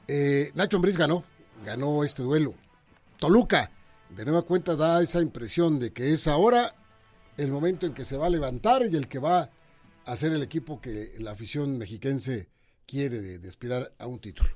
Eh, 0.09 0.51
Nacho 0.55 0.75
Ambriz 0.75 0.97
ganó, 0.97 1.23
ganó 1.63 2.03
este 2.03 2.21
duelo. 2.21 2.53
Toluca, 3.17 3.71
de 4.09 4.25
nueva 4.25 4.43
cuenta, 4.43 4.75
da 4.75 5.01
esa 5.01 5.21
impresión 5.21 5.79
de 5.79 5.93
que 5.93 6.11
es 6.11 6.27
ahora 6.27 6.75
el 7.37 7.51
momento 7.51 7.85
en 7.85 7.93
que 7.93 8.05
se 8.05 8.17
va 8.17 8.27
a 8.27 8.29
levantar 8.29 8.83
y 8.89 8.95
el 8.95 9.07
que 9.07 9.19
va 9.19 9.49
a 10.05 10.15
ser 10.15 10.33
el 10.33 10.43
equipo 10.43 10.79
que 10.79 11.15
la 11.19 11.31
afición 11.31 11.77
mexiquense 11.77 12.49
quiere 12.85 13.19
de, 13.21 13.47
aspirar 13.47 13.93
a 13.97 14.07
un 14.07 14.19
título. 14.19 14.49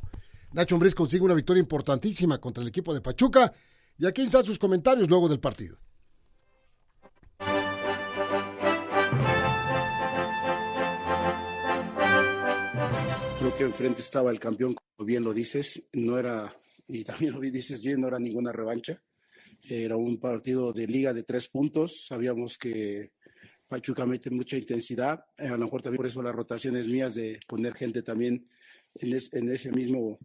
Nacho 0.52 0.76
Ambriz 0.76 0.96
consigue 0.96 1.24
una 1.24 1.34
victoria 1.34 1.62
importantísima 1.62 2.40
contra 2.40 2.62
el 2.62 2.70
equipo 2.70 2.94
de 2.94 3.02
Pachuca 3.02 3.54
y 3.98 4.06
aquí 4.06 4.24
están 4.24 4.44
sus 4.44 4.60
comentarios 4.60 5.10
luego 5.10 5.28
del 5.28 5.40
partido. 5.40 5.78
Creo 13.40 13.58
que 13.58 13.64
enfrente 13.64 14.02
estaba 14.02 14.32
el 14.32 14.40
campeón, 14.40 14.76
como 14.76 15.06
bien 15.06 15.24
lo 15.24 15.34
dices, 15.34 15.82
no 15.94 16.18
era, 16.18 16.54
y 16.90 17.04
también 17.04 17.40
dices 17.40 17.84
bien, 17.84 18.02
no 18.02 18.08
era 18.08 18.20
ninguna 18.20 18.52
revancha. 18.52 19.02
Era 19.62 19.96
un 19.96 20.20
partido 20.20 20.74
de 20.74 20.88
liga 20.88 21.14
de 21.14 21.24
tres 21.24 21.48
puntos. 21.48 22.06
Sabíamos 22.08 22.58
que 22.58 23.12
Pachuca 23.68 24.06
mete 24.06 24.32
mucha 24.32 24.58
intensidad. 24.58 25.26
A 25.38 25.48
lo 25.50 25.60
mejor 25.60 25.82
también 25.82 25.98
por 25.98 26.08
eso 26.08 26.24
las 26.24 26.34
rotaciones 26.34 26.88
mías 26.88 27.14
de 27.14 27.40
poner 27.48 27.76
gente 27.76 28.02
también 28.02 28.48
en, 28.96 29.50
ese 29.52 29.72
mismo 29.72 30.18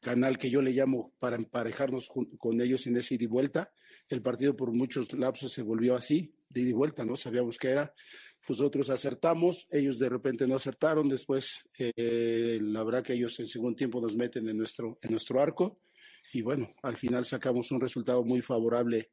canal 0.00 0.36
que 0.36 0.50
yo 0.50 0.60
le 0.60 0.72
llamo 0.72 1.14
para 1.18 1.36
emparejarnos 1.36 2.10
con 2.38 2.60
ellos 2.60 2.86
en 2.86 2.98
ese 2.98 3.14
ida 3.14 3.24
y 3.24 3.28
vuelta. 3.28 3.72
El 4.08 4.20
partido 4.20 4.54
por 4.54 4.72
muchos 4.72 5.10
lapsos 5.14 5.52
se 5.52 5.62
volvió 5.62 5.96
así, 5.96 6.34
de 6.50 6.60
ida 6.60 6.70
y 6.70 6.74
vuelta, 6.74 7.04
¿no? 7.04 7.16
Sabíamos 7.16 7.56
que 7.56 7.70
era. 7.70 7.94
Nosotros 8.48 8.90
acertamos, 8.90 9.66
ellos 9.70 9.98
de 9.98 10.08
repente 10.08 10.46
no 10.46 10.56
acertaron, 10.56 11.08
después 11.08 11.64
eh, 11.78 12.58
la 12.60 12.84
verdad 12.84 13.02
que 13.02 13.14
ellos 13.14 13.38
en 13.40 13.46
segundo 13.46 13.76
tiempo 13.76 14.00
nos 14.00 14.16
meten 14.16 14.48
en 14.48 14.58
nuestro, 14.58 14.98
en 15.00 15.12
nuestro 15.12 15.40
arco 15.40 15.78
y 16.32 16.42
bueno, 16.42 16.74
al 16.82 16.96
final 16.96 17.24
sacamos 17.24 17.70
un 17.70 17.80
resultado 17.80 18.24
muy 18.24 18.42
favorable, 18.42 19.10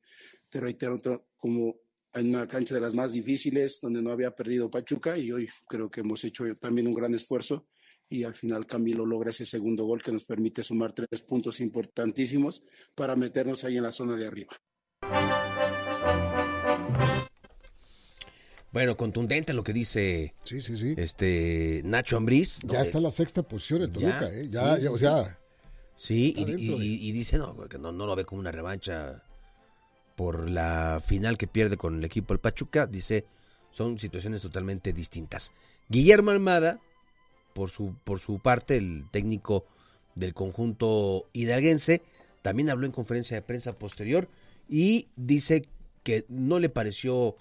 te 0.50 0.60
reitero, 0.60 1.00
como 1.38 1.76
en 2.14 2.30
una 2.36 2.48
cancha 2.48 2.76
de 2.76 2.82
las 2.82 2.94
más 2.94 3.14
difíciles, 3.14 3.80
donde 3.82 4.02
no 4.02 4.12
había 4.12 4.32
perdido 4.32 4.70
Pachuca 4.70 5.18
y 5.18 5.32
hoy 5.32 5.48
creo 5.68 5.90
que 5.90 6.02
hemos 6.02 6.24
hecho 6.24 6.44
también 6.56 6.88
un 6.88 6.94
gran 6.94 7.14
esfuerzo 7.14 7.68
y 8.10 8.24
al 8.24 8.36
final 8.36 8.66
Camilo 8.66 9.06
logra 9.06 9.30
ese 9.30 9.46
segundo 9.46 9.86
gol 9.86 10.04
que 10.04 10.12
nos 10.12 10.26
permite 10.26 10.64
sumar 10.64 10.92
tres 10.94 11.22
puntos 11.22 11.62
importantísimos 11.62 12.64
para 12.94 13.16
meternos 13.16 13.64
ahí 13.64 13.78
en 13.78 13.84
la 13.84 13.92
zona 13.92 14.16
de 14.18 14.28
arriba. 14.28 14.60
Bueno, 18.72 18.96
contundente 18.96 19.54
lo 19.54 19.64
que 19.64 19.74
dice 19.74 20.34
sí, 20.44 20.62
sí, 20.62 20.78
sí. 20.78 20.94
este 20.98 21.82
Nacho 21.84 22.16
Ambriz. 22.16 22.60
Ya 22.64 22.82
está 22.82 23.00
en 23.00 23.04
la 23.04 23.12
sexta 23.12 23.44
posición 23.44 23.84
en 23.84 23.92
Toluca, 23.94 24.30
¿eh? 24.32 24.48
Ya, 24.50 24.78
o 24.90 24.98
sea. 24.98 25.38
Sí, 25.98 26.34
y, 26.36 27.12
dice 27.12 27.38
no, 27.38 27.56
que 27.68 27.78
no, 27.78 27.92
no 27.92 28.08
lo 28.08 28.16
ve 28.16 28.26
como 28.26 28.40
una 28.40 28.52
revancha 28.52 29.24
por 30.16 30.50
la 30.50 31.02
final 31.06 31.38
que 31.38 31.46
pierde 31.48 31.78
con 31.78 31.98
el 31.98 32.04
equipo 32.04 32.34
del 32.34 32.40
Pachuca. 32.40 32.88
Dice, 32.88 33.26
son 33.72 34.00
situaciones 34.00 34.42
totalmente 34.42 34.94
distintas. 34.94 35.52
Guillermo 35.90 36.32
Almada, 36.32 36.80
por 37.54 37.70
su, 37.70 37.96
por 38.04 38.20
su 38.20 38.40
parte, 38.40 38.78
el 38.78 39.10
técnico 39.12 39.66
del 40.16 40.34
conjunto 40.34 41.30
hidalguense, 41.34 42.02
también 42.42 42.70
habló 42.70 42.86
en 42.86 42.92
conferencia 42.94 43.36
de 43.36 43.42
prensa 43.42 43.78
posterior 43.78 44.28
y 44.68 45.08
dice 45.16 45.68
que 46.04 46.26
no 46.30 46.60
le 46.60 46.70
pareció 46.70 47.36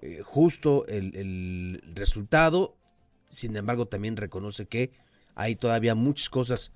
eh, 0.00 0.20
justo 0.22 0.86
el, 0.86 1.82
resultado, 1.94 2.74
sin 3.28 3.56
embargo 3.56 3.86
también 3.86 4.16
reconoce 4.16 4.66
que 4.66 4.92
hay 5.34 5.56
todavía 5.56 5.94
muchas 5.94 6.30
cosas 6.30 6.72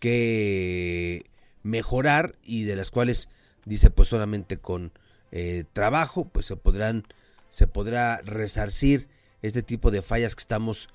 que 0.00 1.24
mejorar 1.62 2.36
y 2.42 2.64
de 2.64 2.76
las 2.76 2.90
cuales 2.90 3.28
dice 3.64 3.90
pues 3.90 4.08
solamente 4.08 4.58
con 4.58 4.92
eh, 5.32 5.64
trabajo 5.72 6.26
pues 6.26 6.46
se 6.46 6.56
podrán 6.56 7.04
se 7.48 7.66
podrá 7.66 8.20
resarcir 8.22 9.08
este 9.40 9.62
tipo 9.62 9.90
de 9.90 10.02
fallas 10.02 10.34
que 10.34 10.42
estamos 10.42 10.88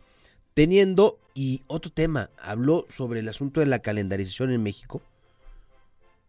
teniendo, 0.54 1.20
y 1.34 1.64
otro 1.68 1.90
tema, 1.90 2.32
habló 2.38 2.86
sobre 2.90 3.22
el 3.22 3.30
asunto 3.30 3.62
de 3.62 3.66
la 3.66 3.80
calendarización 3.80 4.52
en 4.52 4.62
México 4.62 5.02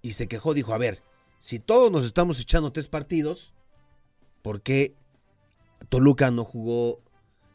y 0.03 0.13
se 0.13 0.29
quejó, 0.29 0.55
dijo, 0.55 0.73
a 0.73 0.79
ver, 0.79 1.03
si 1.41 1.59
todos 1.59 1.91
nos 1.91 2.05
estamos 2.05 2.39
echando 2.39 2.71
tres 2.71 2.87
partidos, 2.87 3.55
¿por 4.43 4.63
qué 4.63 4.95
Toluca 5.91 6.31
no 6.31 6.45
jugó 6.45 7.03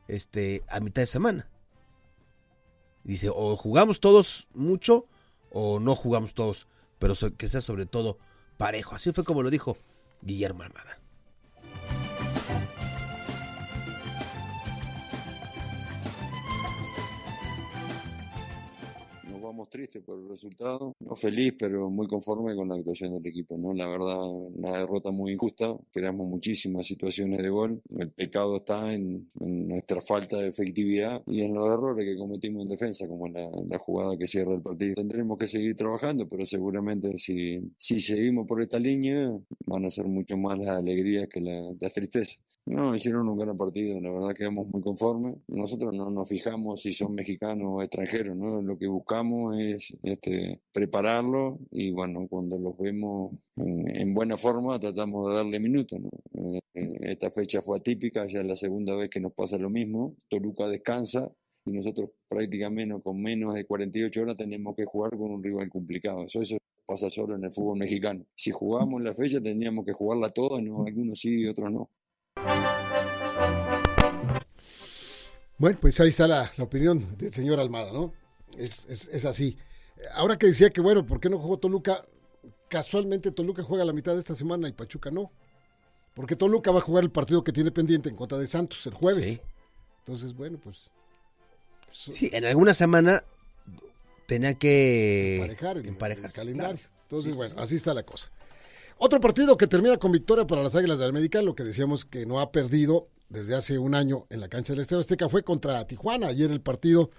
este, 0.08 0.63
a 0.70 0.80
mitad 0.80 1.01
de 1.01 1.08
semana? 1.08 1.50
Dice, 3.04 3.30
o 3.34 3.56
jugamos 3.56 4.00
todos 4.00 4.50
mucho 4.54 5.08
o 5.51 5.80
no 5.80 5.96
jugamos 5.96 6.34
todos, 6.34 6.68
pero 7.00 7.15
que 7.38 7.48
sea 7.48 7.62
sobre 7.62 7.86
todo 7.86 8.20
parejo. 8.58 8.96
Así 8.96 9.12
fue 9.13 9.24
como 9.24 9.42
lo 9.42 9.50
dijo 9.50 9.77
Guillermo 10.22 10.63
Armada. 10.63 11.00
Triste 19.69 20.01
por 20.01 20.19
el 20.19 20.27
resultado, 20.29 20.93
no 21.00 21.15
feliz, 21.15 21.53
pero 21.57 21.89
muy 21.89 22.07
conforme 22.07 22.55
con 22.55 22.69
la 22.69 22.75
actuación 22.75 23.13
del 23.13 23.25
equipo, 23.25 23.57
¿no? 23.57 23.74
La 23.74 23.88
verdad, 23.88 24.19
una 24.21 24.79
derrota 24.79 25.12
muy 25.12 25.33
injusta, 25.33 25.75
creamos 25.91 26.27
muchísimas 26.27 26.85
situaciones 26.85 27.39
de 27.39 27.50
gol, 27.50 27.81
el 27.97 28.12
pecado 28.12 28.57
está 28.57 28.93
en, 28.93 29.29
nuestra 29.35 30.01
falta 30.01 30.38
de 30.38 30.47
efectividad 30.50 31.21
y 31.27 31.41
en 31.41 31.53
los 31.53 31.67
errores 31.67 32.05
que 32.05 32.17
cometimos 32.17 32.63
en 32.63 32.69
defensa, 32.69 33.07
como 33.07 33.27
la, 33.27 33.50
la, 33.67 33.77
jugada 33.77 34.17
que 34.17 34.27
cierra 34.27 34.53
el 34.53 34.62
partido. 34.62 34.95
Tendremos 34.95 35.38
que 35.38 35.47
seguir 35.47 35.75
trabajando, 35.75 36.27
pero 36.27 36.45
seguramente 36.45 37.17
si, 37.17 37.59
si 37.77 38.00
seguimos 38.00 38.47
por 38.47 38.62
esta 38.62 38.79
línea, 38.79 39.31
van 39.65 39.85
a 39.85 39.89
ser 39.89 40.05
mucho 40.05 40.38
más 40.38 40.57
las 40.57 40.69
alegrías 40.69 41.27
que 41.29 41.41
la, 41.41 41.74
la 41.79 41.89
tristeza. 41.89 42.39
No, 42.67 42.95
hicieron 42.95 43.29
un 43.29 43.38
gran 43.38 43.55
partido, 43.55 44.01
la 44.01 44.09
verdad 44.09 44.33
quedamos 44.33 44.67
muy 44.69 44.81
conformes. 44.81 45.35
Nosotros 45.47 45.93
no 45.93 46.09
nos 46.09 46.27
fijamos 46.27 46.81
si 46.81 46.93
son 46.93 47.13
mexicanos 47.13 47.67
o 47.69 47.83
extranjeros, 47.83 48.35
¿no? 48.35 48.59
Lo 48.63 48.75
que 48.79 48.88
buscamos 48.88 49.45
es 49.54 49.94
este, 50.04 50.62
prepararlo 50.72 51.60
y 51.72 51.92
bueno, 51.92 52.28
cuando 52.28 52.58
los 52.58 52.78
vemos 52.78 53.34
en, 53.58 54.14
buena 54.14 54.38
forma 54.38 54.80
tratamos 54.80 55.30
de 55.30 55.36
darle 55.36 55.60
minutos, 55.60 56.00
eh, 56.34 56.60
Esta 57.02 57.32
fecha 57.32 57.62
fue 57.62 57.78
atípica, 57.78 58.25
ya 58.25 58.42
es 58.42 58.48
la 58.48 58.56
segunda 58.56 58.96
vez 58.96 59.10
que 59.10 59.20
nos 59.20 59.34
pasa 59.34 59.58
lo 59.58 59.70
mismo. 59.70 60.16
Toluca 60.30 60.68
descansa, 60.68 61.32
y 61.66 61.72
nosotros 61.72 62.12
prácticamente 62.28 63.02
con 63.02 63.22
menos 63.22 63.54
de 63.56 63.66
48 63.66 64.22
horas 64.22 64.38
tenemos 64.38 64.75
que 64.75 64.86
jugar 64.86 65.12
con 65.12 65.32
un 65.32 65.44
rival 65.44 65.70
complicado. 65.70 66.25
Eso, 66.25 66.42
eso 66.42 66.58
pasa 66.86 67.10
solo 67.10 67.36
en 67.36 67.44
el 67.44 67.54
fútbol 67.54 67.80
mexicano. 67.80 68.25
Si 68.36 68.52
jugamos 68.52 69.02
la 69.02 69.14
fecha 69.16 69.42
tendríamos 69.42 69.86
que 69.86 69.94
jugarla 69.94 70.30
toda, 70.30 70.62
no, 70.62 70.86
algunos 70.86 71.20
sí 71.20 71.42
y 71.42 71.48
otros 71.48 71.72
no. 71.72 71.90
Bueno, 75.58 75.78
pues 75.80 76.00
ahí 76.02 76.10
está 76.10 76.28
la 76.28 76.52
opinión 76.60 77.18
del 77.18 77.34
señor 77.34 77.60
Almada, 77.60 77.92
¿no? 77.92 78.14
Es, 78.57 78.85
es, 78.88 79.09
es, 79.09 79.25
así. 79.25 79.57
Ahora 80.13 80.38
que 80.38 80.47
decía 80.47 80.69
que, 80.69 80.81
bueno, 80.81 81.05
¿por 81.05 81.19
qué 81.19 81.29
no 81.29 81.39
jugó 81.39 81.57
Toluca? 81.57 82.03
Casualmente 82.69 83.31
Toluca 83.31 83.63
juega 83.63 83.85
la 83.85 83.93
mitad 83.93 84.13
de 84.13 84.19
esta 84.19 84.35
semana 84.35 84.67
y 84.67 84.74
Pachuca 84.74 85.12
no. 85.12 85.31
Porque 86.13 86.35
Toluca 86.35 86.71
va 86.71 86.79
a 86.79 86.81
jugar 86.81 87.03
el 87.03 87.12
partido 87.12 87.43
que 87.43 87.51
tiene 87.51 87.71
pendiente 87.71 88.09
en 88.09 88.15
contra 88.15 88.38
de 88.38 88.47
Santos 88.47 88.85
el 88.88 88.93
jueves. 88.93 89.25
Sí. 89.25 89.41
Entonces, 90.00 90.33
bueno, 90.33 90.59
pues. 90.63 90.89
Sí, 91.91 92.29
en 92.33 92.45
alguna 92.45 92.74
semana 92.74 93.24
tenía 94.27 94.53
que 94.55 95.38
emparejar 95.38 95.77
el, 95.77 96.33
calendario. 96.33 96.77
Claro. 96.77 96.95
Entonces, 97.03 97.31
sí, 97.31 97.38
bueno, 97.38 97.55
sí. 97.55 97.62
así 97.62 97.75
está 97.75 97.93
la 97.93 98.03
cosa. 98.03 98.31
Otro 98.97 99.19
partido 99.19 99.57
que 99.57 99.67
termina 99.67 99.97
con 99.97 100.12
victoria 100.12 100.47
para 100.47 100.63
las 100.63 100.75
Águilas 100.75 101.00
de 101.00 101.05
América, 101.05 101.41
lo 101.41 101.55
que 101.55 101.63
decíamos 101.63 102.05
que 102.05 102.25
no 102.25 102.39
ha 102.39 102.51
perdido 102.51 103.09
desde 103.29 103.55
hace 103.55 103.77
un 103.77 103.95
año 103.95 104.25
en 104.29 104.39
la 104.39 104.47
cancha 104.47 104.74
del 104.74 104.81
Estadio 104.81 105.01
Azteca 105.01 105.27
fue 105.27 105.43
contra 105.43 105.85
Tijuana. 105.85 106.27
Ayer 106.27 106.51
el 106.51 106.62
partido 106.62 107.12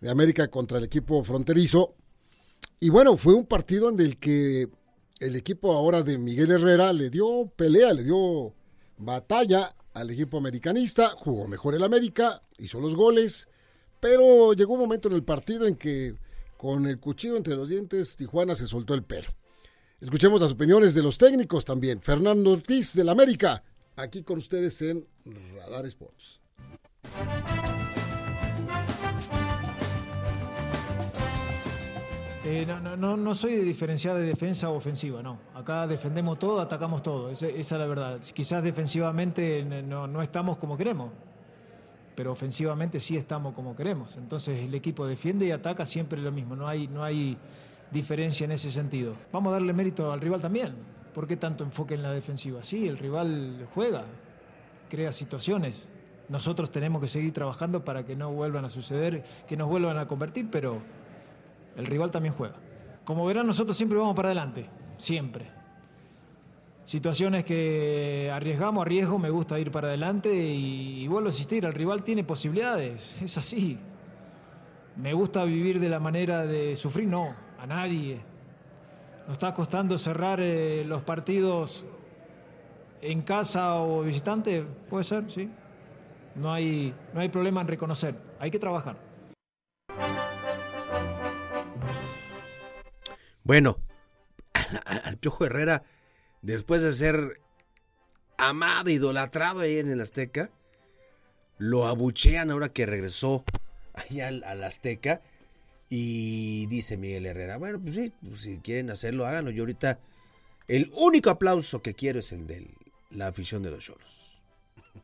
de 0.00 0.10
América 0.10 0.48
contra 0.48 0.78
el 0.78 0.84
equipo 0.84 1.22
fronterizo. 1.24 1.94
Y 2.78 2.88
bueno, 2.88 3.16
fue 3.16 3.34
un 3.34 3.46
partido 3.46 3.90
en 3.90 4.00
el 4.00 4.18
que 4.18 4.68
el 5.18 5.36
equipo 5.36 5.72
ahora 5.72 6.02
de 6.02 6.18
Miguel 6.18 6.50
Herrera 6.50 6.92
le 6.92 7.10
dio 7.10 7.52
pelea, 7.54 7.92
le 7.92 8.04
dio 8.04 8.54
batalla 8.96 9.74
al 9.92 10.10
equipo 10.10 10.38
americanista, 10.38 11.10
jugó 11.10 11.46
mejor 11.46 11.74
el 11.74 11.82
América, 11.82 12.42
hizo 12.58 12.80
los 12.80 12.94
goles, 12.94 13.48
pero 13.98 14.54
llegó 14.54 14.74
un 14.74 14.80
momento 14.80 15.08
en 15.08 15.14
el 15.14 15.24
partido 15.24 15.66
en 15.66 15.76
que 15.76 16.14
con 16.56 16.86
el 16.86 16.98
cuchillo 16.98 17.36
entre 17.36 17.56
los 17.56 17.68
dientes 17.68 18.16
Tijuana 18.16 18.54
se 18.54 18.66
soltó 18.66 18.94
el 18.94 19.02
pelo. 19.02 19.28
Escuchemos 20.00 20.40
las 20.40 20.52
opiniones 20.52 20.94
de 20.94 21.02
los 21.02 21.18
técnicos 21.18 21.64
también. 21.66 22.00
Fernando 22.00 22.52
Ortiz 22.52 22.94
del 22.94 23.10
América, 23.10 23.62
aquí 23.96 24.22
con 24.22 24.38
ustedes 24.38 24.80
en 24.80 25.06
Radar 25.56 25.84
Sports. 25.86 26.40
Eh, 32.42 32.64
no, 32.66 32.80
no, 32.80 32.96
no, 32.96 33.18
no, 33.18 33.34
soy 33.34 33.54
de 33.54 33.64
diferenciar 33.64 34.16
de 34.16 34.22
defensa 34.22 34.70
o 34.70 34.74
ofensiva, 34.74 35.22
no. 35.22 35.38
Acá 35.54 35.86
defendemos 35.86 36.38
todo, 36.38 36.58
atacamos 36.60 37.02
todo, 37.02 37.30
esa, 37.30 37.46
es 37.48 37.70
la 37.70 37.84
verdad. 37.84 38.18
Quizás 38.32 38.62
defensivamente 38.62 39.62
no, 39.62 40.06
no, 40.06 40.22
estamos 40.22 40.56
como 40.56 40.74
queremos, 40.74 41.10
pero 42.14 42.32
ofensivamente 42.32 42.98
sí 42.98 43.14
estamos 43.14 43.52
como 43.52 43.76
queremos. 43.76 44.16
Entonces 44.16 44.58
el 44.58 44.74
equipo 44.74 45.06
defiende 45.06 45.44
y 45.44 45.50
ataca 45.50 45.84
siempre 45.84 46.22
lo 46.22 46.32
mismo, 46.32 46.56
no 46.56 46.66
hay, 46.66 46.88
no 46.88 47.04
hay 47.04 47.36
diferencia 47.90 48.46
en 48.46 48.52
ese 48.52 48.72
sentido. 48.72 49.16
Vamos 49.32 49.50
a 49.50 49.54
darle 49.54 49.74
mérito 49.74 50.10
al 50.10 50.22
rival 50.22 50.40
también. 50.40 50.74
¿Por 51.12 51.26
qué 51.26 51.36
tanto 51.36 51.62
enfoque 51.62 51.92
en 51.92 52.02
la 52.02 52.12
defensiva? 52.12 52.64
Sí, 52.64 52.88
el 52.88 52.96
rival 52.96 53.68
juega, 53.74 54.04
crea 54.88 55.12
situaciones. 55.12 55.88
Nosotros 56.30 56.70
tenemos 56.70 57.02
que 57.02 57.08
seguir 57.08 57.34
trabajando 57.34 57.84
para 57.84 58.06
que 58.06 58.16
no 58.16 58.32
vuelvan 58.32 58.64
a 58.64 58.70
suceder, 58.70 59.24
que 59.46 59.58
nos 59.58 59.68
vuelvan 59.68 59.98
a 59.98 60.06
convertir, 60.06 60.48
pero 60.50 60.80
el 61.76 61.86
rival 61.86 62.10
también 62.10 62.34
juega. 62.34 62.56
Como 63.04 63.26
verán, 63.26 63.46
nosotros 63.46 63.76
siempre 63.76 63.98
vamos 63.98 64.14
para 64.14 64.28
adelante, 64.28 64.66
siempre. 64.98 65.46
Situaciones 66.84 67.44
que 67.44 68.30
arriesgamos, 68.32 68.82
arriesgo, 68.82 69.18
me 69.18 69.30
gusta 69.30 69.58
ir 69.58 69.70
para 69.70 69.88
adelante 69.88 70.34
y, 70.34 71.04
y 71.04 71.08
vuelvo 71.08 71.28
a 71.28 71.32
insistir, 71.32 71.64
el 71.64 71.72
rival 71.72 72.02
tiene 72.02 72.24
posibilidades, 72.24 73.16
es 73.22 73.38
así. 73.38 73.78
Me 74.96 75.12
gusta 75.12 75.44
vivir 75.44 75.80
de 75.80 75.88
la 75.88 76.00
manera 76.00 76.44
de 76.44 76.74
sufrir, 76.76 77.08
no, 77.08 77.34
a 77.58 77.66
nadie. 77.66 78.20
Nos 79.26 79.34
está 79.34 79.54
costando 79.54 79.96
cerrar 79.96 80.40
eh, 80.40 80.84
los 80.84 81.02
partidos 81.02 81.86
en 83.00 83.22
casa 83.22 83.76
o 83.76 84.02
visitante, 84.02 84.64
puede 84.88 85.04
ser, 85.04 85.30
sí. 85.30 85.48
No 86.34 86.52
hay, 86.52 86.94
no 87.14 87.20
hay 87.20 87.28
problema 87.28 87.60
en 87.60 87.68
reconocer, 87.68 88.14
hay 88.38 88.50
que 88.50 88.58
trabajar. 88.58 88.96
Bueno, 93.50 93.80
al, 94.84 95.16
Piojo 95.16 95.44
Herrera, 95.44 95.82
después 96.40 96.82
de 96.82 96.94
ser 96.94 97.40
amado, 98.38 98.90
idolatrado 98.90 99.58
ahí 99.58 99.78
en 99.78 99.90
el 99.90 100.00
Azteca, 100.00 100.50
lo 101.58 101.88
abuchean 101.88 102.52
ahora 102.52 102.68
que 102.68 102.86
regresó 102.86 103.44
ahí 103.94 104.20
al, 104.20 104.44
al 104.44 104.62
Azteca 104.62 105.20
y 105.88 106.66
dice 106.66 106.96
Miguel 106.96 107.26
Herrera, 107.26 107.56
bueno, 107.56 107.80
pues 107.80 107.96
sí, 107.96 108.12
pues 108.24 108.42
si 108.42 108.58
quieren 108.58 108.88
hacerlo, 108.88 109.26
háganlo. 109.26 109.50
Yo 109.50 109.64
ahorita 109.64 109.98
el 110.68 110.88
único 110.94 111.30
aplauso 111.30 111.82
que 111.82 111.94
quiero 111.94 112.20
es 112.20 112.30
el 112.30 112.46
de 112.46 112.68
la 113.10 113.26
afición 113.26 113.64
de 113.64 113.72
los 113.72 113.82
cholos. 113.82 114.40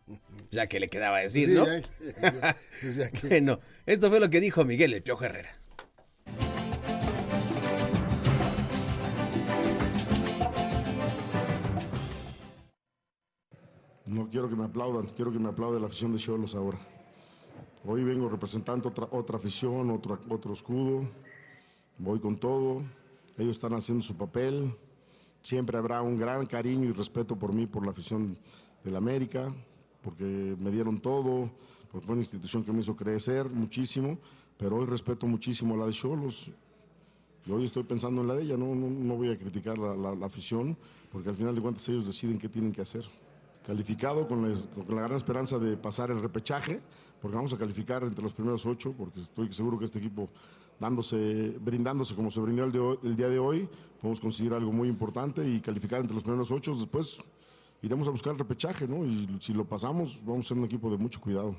Ya 0.53 0.69
que 0.69 0.79
le 0.79 0.87
quedaba 0.87 1.19
decir, 1.19 1.49
¿no? 1.49 1.67
Ya, 1.67 1.83
ya, 2.23 3.11
bueno, 3.29 3.59
esto 3.87 4.09
fue 4.09 4.21
lo 4.21 4.31
que 4.31 4.39
dijo 4.39 4.65
Miguel 4.65 4.95
el 4.95 5.03
Piojo 5.03 5.25
Herrera. 5.25 5.66
No 14.07 14.29
quiero 14.29 14.49
que 14.49 14.55
me 14.55 14.65
aplaudan, 14.65 15.07
quiero 15.17 15.33
que 15.33 15.39
me 15.41 15.49
aplaude 15.49 15.81
la 15.81 15.87
afición 15.87 16.13
de 16.13 16.19
Cholos 16.19 16.55
ahora. 16.55 16.79
Hoy 17.85 18.05
vengo 18.05 18.29
representando 18.29 18.89
otra, 19.11 19.37
afición, 19.37 19.91
otro, 19.91 20.53
escudo. 20.53 21.09
Voy 21.99 22.21
con 22.21 22.37
todo. 22.37 22.85
Ellos 23.37 23.57
están 23.57 23.75
haciendo 23.75 24.05
su 24.05 24.17
papel. 24.17 24.73
Siempre 25.43 25.77
habrá 25.77 26.03
un 26.03 26.17
gran 26.17 26.47
cariño 26.47 26.89
y 26.89 26.93
respeto 26.93 27.35
por 27.35 27.53
mí, 27.53 27.67
por 27.67 27.85
la 27.85 27.91
afición 27.91 28.39
del 28.85 28.95
América, 28.95 29.53
porque 30.03 30.23
me 30.25 30.71
dieron 30.71 31.01
todo, 31.01 31.51
porque 31.91 32.07
fue 32.07 32.13
una 32.13 32.23
institución 32.23 32.63
que 32.63 32.71
me 32.71 32.83
hizo 32.83 32.95
crecer 32.95 33.51
muchísimo, 33.51 34.19
pero 34.57 34.77
hoy 34.77 34.87
respeto 34.87 35.27
muchísimo 35.27 35.75
a 35.75 35.79
la 35.79 35.87
de 35.87 35.93
Cholos. 35.93 36.49
Y 37.45 37.51
hoy 37.51 37.65
estoy 37.65 37.83
pensando 37.83 38.21
en 38.21 38.29
la 38.29 38.35
de 38.35 38.45
ella, 38.45 38.57
no, 38.57 38.67
voy 39.17 39.33
a 39.33 39.37
criticar 39.37 39.77
la 39.79 40.27
afición, 40.27 40.77
porque 41.11 41.29
al 41.29 41.35
final 41.35 41.57
de 41.57 41.61
cuentas 41.61 41.89
ellos 41.89 42.07
deciden 42.07 42.39
qué 42.39 42.49
tienen 42.49 42.71
que 42.71 42.83
hacer 42.83 43.05
calificado 43.67 44.29
con, 44.29 44.49
la 44.49 45.03
gran 45.03 45.17
esperanza 45.17 45.59
de 45.59 45.77
pasar 45.77 46.13
el 46.13 46.21
repechaje, 46.21 46.81
porque 47.21 47.37
vamos 47.37 47.53
a 47.53 47.59
calificar 47.59 48.05
entre 48.05 48.23
los 48.23 48.33
primeros 48.33 48.65
ocho, 48.65 48.95
porque 48.97 49.21
estoy 49.21 49.53
seguro 49.53 49.77
que 49.77 49.87
este 49.87 49.99
equipo, 49.99 50.29
dándose, 50.79 51.57
brindándose 51.61 52.15
como 52.15 52.31
se 52.31 52.39
brindó 52.41 53.01
el, 53.03 53.17
día 53.17 53.29
de 53.29 53.41
hoy, 53.41 53.69
podemos 54.01 54.21
conseguir 54.21 54.55
algo 54.55 54.71
muy 54.71 54.89
importante 54.89 55.47
y 55.49 55.61
calificar 55.61 56.01
entre 56.01 56.15
los 56.15 56.23
primeros 56.23 56.53
ocho. 56.53 56.75
Después 56.75 57.19
iremos 57.83 58.07
a 58.07 58.13
buscar 58.13 58.35
el 58.35 58.39
repechaje, 58.39 58.87
¿no? 58.87 59.05
Y 59.05 59.37
si 59.41 59.53
lo 59.53 59.65
pasamos, 59.65 60.21
vamos 60.25 60.47
a 60.47 60.49
ser 60.49 60.59
un 60.59 60.65
equipo 60.65 60.89
de 60.89 60.99
mucho 60.99 61.21
cuidado. 61.21 61.57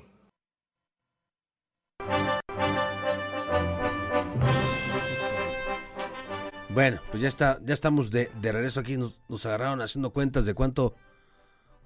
Bueno, 6.70 7.00
pues 7.10 7.20
ya 7.20 7.28
está, 7.28 7.58
ya 7.64 7.74
estamos 7.74 8.10
de, 8.10 8.30
regreso 8.40 8.80
aquí, 8.80 8.96
nos 8.96 9.46
agarraron 9.46 9.82
haciendo 9.82 10.10
cuentas 10.10 10.46
de 10.46 10.54
cuánto 10.54 10.94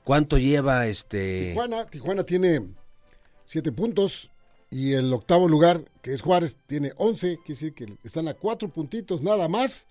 ¿Cuánto 0.05 0.39
lleva 0.39 0.87
este? 0.87 1.49
Tijuana, 1.49 1.87
Tijuana 1.87 2.25
tiene 2.25 2.69
siete 3.45 3.73
puntos 3.73 4.31
y 4.71 4.95
el 4.95 5.13
octavo 5.13 5.49
lugar, 5.49 5.85
que 6.01 6.13
es 6.13 6.23
Juárez, 6.23 6.57
tiene 6.67 6.93
once, 6.97 7.37
quiere 7.45 7.49
decir 7.49 7.75
que 7.75 7.99
están 8.03 8.27
a 8.29 8.35
cuatro 8.35 8.69
puntitos 8.69 9.23
nada 9.23 9.49
más 9.49 9.87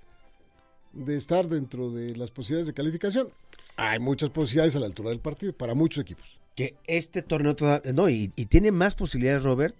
de 0.92 1.16
estar 1.16 1.48
dentro 1.48 1.92
de 1.92 2.16
las 2.16 2.32
posibilidades 2.32 2.68
de 2.68 2.74
calificación. 2.74 3.30
Hay 3.78 4.00
muchas 4.00 4.30
posibilidades 4.32 4.76
a 4.76 4.80
la 4.80 4.88
altura 4.88 5.12
del 5.12 5.20
partido 5.20 5.54
para 5.54 5.76
muchos 5.76 6.02
equipos. 6.02 6.40
Que 6.56 6.76
este 6.88 7.22
torneo 7.22 7.56
todavía, 7.56 7.94
no, 7.94 8.10
y, 8.10 8.34
y 8.36 8.48
tiene 8.48 8.72
más 8.72 8.96
posibilidades, 8.96 9.44
Robert, 9.44 9.76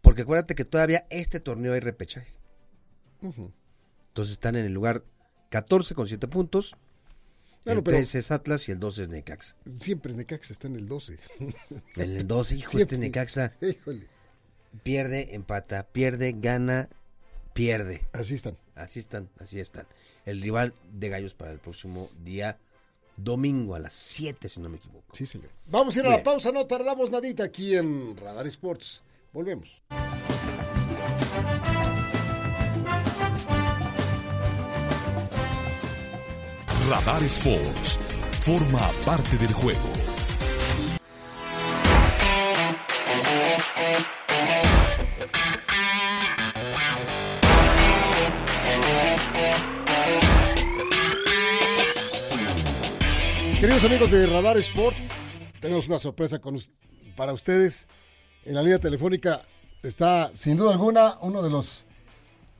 porque 0.00 0.22
acuérdate 0.22 0.54
que 0.54 0.64
todavía 0.64 1.06
este 1.10 1.40
torneo 1.40 1.74
hay 1.74 1.80
repechaje. 1.80 2.32
Uh 3.20 3.32
-huh. 3.32 3.52
Entonces 4.08 4.32
están 4.32 4.56
en 4.56 4.66
el 4.66 4.72
lugar 4.72 5.02
14 5.50 5.94
con 5.94 6.06
7 6.06 6.28
puntos 6.28 6.76
Claro, 7.64 7.78
el 7.78 7.84
13 7.84 8.18
es 8.18 8.30
Atlas 8.30 8.68
y 8.68 8.72
el 8.72 8.78
12 8.78 9.02
es 9.02 9.08
Necaxa. 9.08 9.56
Siempre 9.64 10.12
Necaxa 10.12 10.52
está 10.52 10.68
en 10.68 10.76
el 10.76 10.86
12. 10.86 11.18
En 11.96 12.10
el 12.10 12.26
12, 12.26 12.56
hijo, 12.56 12.70
Siempre. 12.70 12.82
este 12.82 12.98
Necaxa. 12.98 13.54
Híjole. 13.60 14.06
Pierde, 14.82 15.34
empata, 15.34 15.86
pierde, 15.86 16.34
gana, 16.38 16.88
pierde. 17.54 18.06
Así 18.12 18.34
están. 18.34 18.58
Así 18.74 18.98
están, 18.98 19.30
así 19.38 19.60
están. 19.60 19.86
El 20.26 20.42
rival 20.42 20.74
de 20.92 21.08
Gallos 21.08 21.34
para 21.34 21.52
el 21.52 21.58
próximo 21.58 22.10
día 22.24 22.58
domingo 23.16 23.76
a 23.76 23.78
las 23.78 23.92
7, 23.92 24.48
si 24.48 24.60
no 24.60 24.68
me 24.68 24.78
equivoco. 24.78 25.14
Sí, 25.14 25.24
señor. 25.26 25.50
Vamos 25.66 25.96
a 25.96 26.00
ir 26.00 26.06
a 26.06 26.10
la 26.10 26.22
pausa, 26.22 26.50
no 26.50 26.66
tardamos 26.66 27.10
nadita 27.10 27.44
aquí 27.44 27.76
en 27.76 28.16
Radar 28.16 28.46
Sports. 28.48 29.02
Volvemos. 29.32 29.80
Radar 36.88 37.22
Sports 37.22 37.98
forma 38.42 38.90
parte 39.06 39.38
del 39.38 39.54
juego. 39.54 39.80
Queridos 53.58 53.84
amigos 53.84 54.10
de 54.10 54.26
Radar 54.26 54.58
Sports, 54.58 55.12
tenemos 55.60 55.88
una 55.88 55.98
sorpresa 55.98 56.38
con, 56.38 56.58
para 57.16 57.32
ustedes. 57.32 57.88
En 58.44 58.56
la 58.56 58.62
línea 58.62 58.78
telefónica 58.78 59.40
está, 59.82 60.30
sin 60.34 60.58
duda 60.58 60.72
alguna, 60.72 61.14
uno 61.22 61.40
de 61.40 61.48
los, 61.48 61.86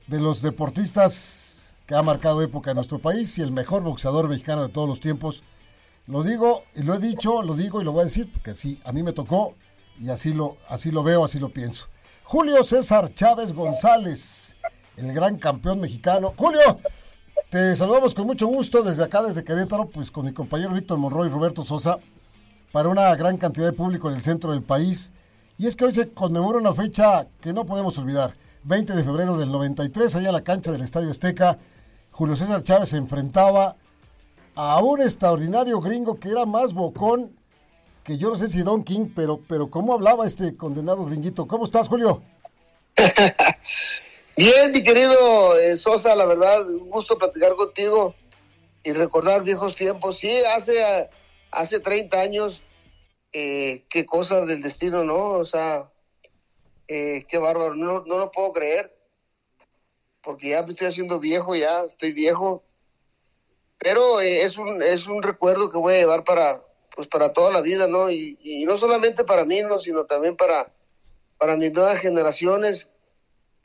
de 0.07 0.19
los 0.19 0.41
deportistas 0.41 1.54
que 1.85 1.95
ha 1.95 2.01
marcado 2.01 2.41
época 2.41 2.71
en 2.71 2.75
nuestro 2.75 2.99
país 2.99 3.37
y 3.37 3.41
el 3.41 3.51
mejor 3.51 3.83
boxeador 3.83 4.27
mexicano 4.27 4.63
de 4.63 4.69
todos 4.69 4.87
los 4.87 4.99
tiempos. 4.99 5.43
Lo 6.07 6.23
digo 6.23 6.63
y 6.75 6.83
lo 6.83 6.93
he 6.95 6.99
dicho, 6.99 7.41
lo 7.41 7.55
digo 7.55 7.81
y 7.81 7.83
lo 7.83 7.91
voy 7.91 8.01
a 8.01 8.05
decir, 8.05 8.31
porque 8.31 8.53
sí, 8.53 8.79
a 8.85 8.91
mí 8.91 9.03
me 9.03 9.13
tocó 9.13 9.55
y 9.99 10.09
así 10.09 10.33
lo, 10.33 10.57
así 10.67 10.91
lo 10.91 11.03
veo, 11.03 11.23
así 11.23 11.39
lo 11.39 11.49
pienso. 11.49 11.87
Julio 12.23 12.63
César 12.63 13.13
Chávez 13.13 13.53
González, 13.53 14.55
el 14.97 15.13
gran 15.13 15.37
campeón 15.37 15.79
mexicano. 15.79 16.33
Julio, 16.35 16.79
te 17.49 17.75
saludamos 17.75 18.15
con 18.15 18.25
mucho 18.25 18.47
gusto 18.47 18.81
desde 18.81 19.03
acá, 19.03 19.21
desde 19.21 19.43
Querétaro, 19.43 19.87
pues 19.87 20.11
con 20.11 20.25
mi 20.25 20.33
compañero 20.33 20.73
Víctor 20.73 20.97
Monroy 20.97 21.27
y 21.27 21.31
Roberto 21.31 21.63
Sosa, 21.63 21.99
para 22.71 22.89
una 22.89 23.15
gran 23.15 23.37
cantidad 23.37 23.67
de 23.67 23.73
público 23.73 24.09
en 24.09 24.15
el 24.15 24.23
centro 24.23 24.51
del 24.51 24.63
país. 24.63 25.13
Y 25.57 25.67
es 25.67 25.75
que 25.75 25.85
hoy 25.85 25.91
se 25.91 26.09
conmemora 26.09 26.57
una 26.57 26.73
fecha 26.73 27.27
que 27.39 27.53
no 27.53 27.65
podemos 27.65 27.97
olvidar. 27.97 28.35
20 28.63 28.93
de 28.93 29.03
febrero 29.03 29.37
del 29.37 29.51
93, 29.51 30.15
allá 30.15 30.29
en 30.29 30.33
la 30.33 30.43
cancha 30.43 30.71
del 30.71 30.81
Estadio 30.81 31.11
Azteca, 31.11 31.59
Julio 32.15 32.37
César 32.37 32.63
Chávez 32.63 32.87
se 32.87 32.97
enfrentaba 32.97 33.75
a 34.55 34.81
un 34.81 35.01
extraordinario 35.01 35.81
gringo 35.81 36.17
que 36.17 36.29
era 36.29 36.45
más 36.45 36.71
bocón 36.71 37.35
que 38.05 38.17
yo 38.17 38.29
no 38.29 38.35
sé 38.37 38.47
si 38.47 38.61
Don 38.61 38.85
King, 38.85 39.09
pero, 39.13 39.41
pero 39.49 39.69
¿cómo 39.69 39.93
hablaba 39.93 40.25
este 40.25 40.55
condenado 40.55 41.03
gringuito? 41.03 41.45
¿Cómo 41.45 41.65
estás, 41.65 41.89
Julio? 41.89 42.23
Bien, 44.37 44.71
mi 44.71 44.81
querido 44.81 45.59
eh, 45.59 45.75
Sosa, 45.75 46.15
la 46.15 46.25
verdad, 46.25 46.65
un 46.65 46.89
gusto 46.89 47.17
platicar 47.17 47.53
contigo 47.55 48.15
y 48.81 48.93
recordar 48.93 49.43
viejos 49.43 49.75
tiempos. 49.75 50.17
Sí, 50.17 50.31
hace, 50.55 51.09
hace 51.51 51.81
30 51.81 52.17
años, 52.17 52.61
eh, 53.33 53.83
qué 53.89 54.05
cosa 54.05 54.45
del 54.45 54.61
destino, 54.61 55.03
¿no? 55.03 55.31
O 55.31 55.45
sea, 55.45 55.91
eh, 56.87 57.25
qué 57.27 57.37
bárbaro, 57.39 57.75
no, 57.75 58.05
no 58.05 58.19
lo 58.19 58.31
puedo 58.31 58.53
creer, 58.53 58.94
porque 60.25 60.49
ya 60.49 60.63
me 60.63 60.71
estoy 60.71 60.87
haciendo 60.87 61.19
viejo, 61.19 61.55
ya 61.55 61.83
estoy 61.83 62.11
viejo, 62.11 62.63
pero 63.77 64.19
es, 64.19 64.57
un, 64.57 64.81
es 64.81 65.07
un 65.07 65.21
recuerdo 65.21 65.69
que 65.69 65.77
voy 65.77 65.93
a 65.93 65.99
llevar 65.99 66.23
para, 66.23 66.63
pues 66.95 67.07
para 67.07 67.31
toda 67.31 67.51
la 67.51 67.61
vida, 67.61 67.87
¿no? 67.87 68.09
Y, 68.09 68.37
y 68.43 68.65
no 68.65 68.77
solamente 68.77 69.23
para 69.23 69.45
mí, 69.45 69.61
¿no? 69.61 69.79
Sino 69.79 70.05
también 70.05 70.35
para, 70.35 70.71
para 71.37 71.55
mis 71.55 71.71
nuevas 71.71 71.99
generaciones 71.99 72.89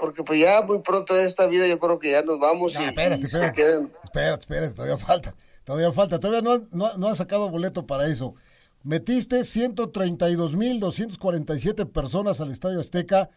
porque 0.00 0.24
pues 0.24 0.40
ya 0.40 0.62
muy 0.62 0.80
pronto 0.80 1.14
de 1.14 1.26
esta 1.26 1.46
vida 1.46 1.66
yo 1.66 1.78
creo 1.78 1.98
que 1.98 2.12
ya 2.12 2.22
nos 2.22 2.40
vamos 2.40 2.72
y, 2.72 2.76
espérate, 2.82 3.26
espérate, 3.26 3.90
espérate, 4.02 4.40
espérate, 4.40 4.74
todavía 4.74 4.96
falta, 4.96 5.34
todavía 5.62 5.92
falta, 5.92 6.18
todavía 6.18 6.40
no, 6.40 6.66
no, 6.72 6.96
no 6.96 7.08
has 7.08 7.18
sacado 7.18 7.50
boleto 7.50 7.86
para 7.86 8.06
eso. 8.06 8.34
Metiste 8.82 9.40
132.247 9.40 11.92
personas 11.92 12.40
al 12.40 12.50
Estadio 12.50 12.80
Azteca, 12.80 13.28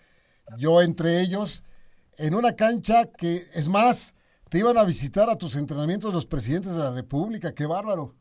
yo 0.57 0.81
entre 0.81 1.19
ellos, 1.19 1.65
en 2.17 2.35
una 2.35 2.55
cancha 2.55 3.11
que, 3.17 3.43
es 3.53 3.67
más, 3.67 4.15
te 4.49 4.59
iban 4.59 4.77
a 4.77 4.83
visitar 4.83 5.29
a 5.29 5.37
tus 5.37 5.55
entrenamientos 5.55 6.13
los 6.13 6.25
presidentes 6.25 6.73
de 6.73 6.79
la 6.79 6.91
República, 6.91 7.53
qué 7.53 7.65
bárbaro. 7.65 8.13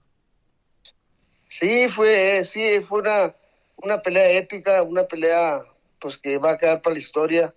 Sí, 1.49 1.89
fue, 1.95 2.45
sí, 2.45 2.81
fue 2.89 3.01
una, 3.01 3.35
una 3.77 4.01
pelea 4.01 4.31
épica, 4.39 4.83
una 4.83 5.05
pelea 5.05 5.63
pues 6.01 6.17
que 6.17 6.39
va 6.39 6.53
a 6.53 6.59
quedar 6.59 6.83
para 6.83 6.95
la 6.95 7.01
historia 7.01 7.55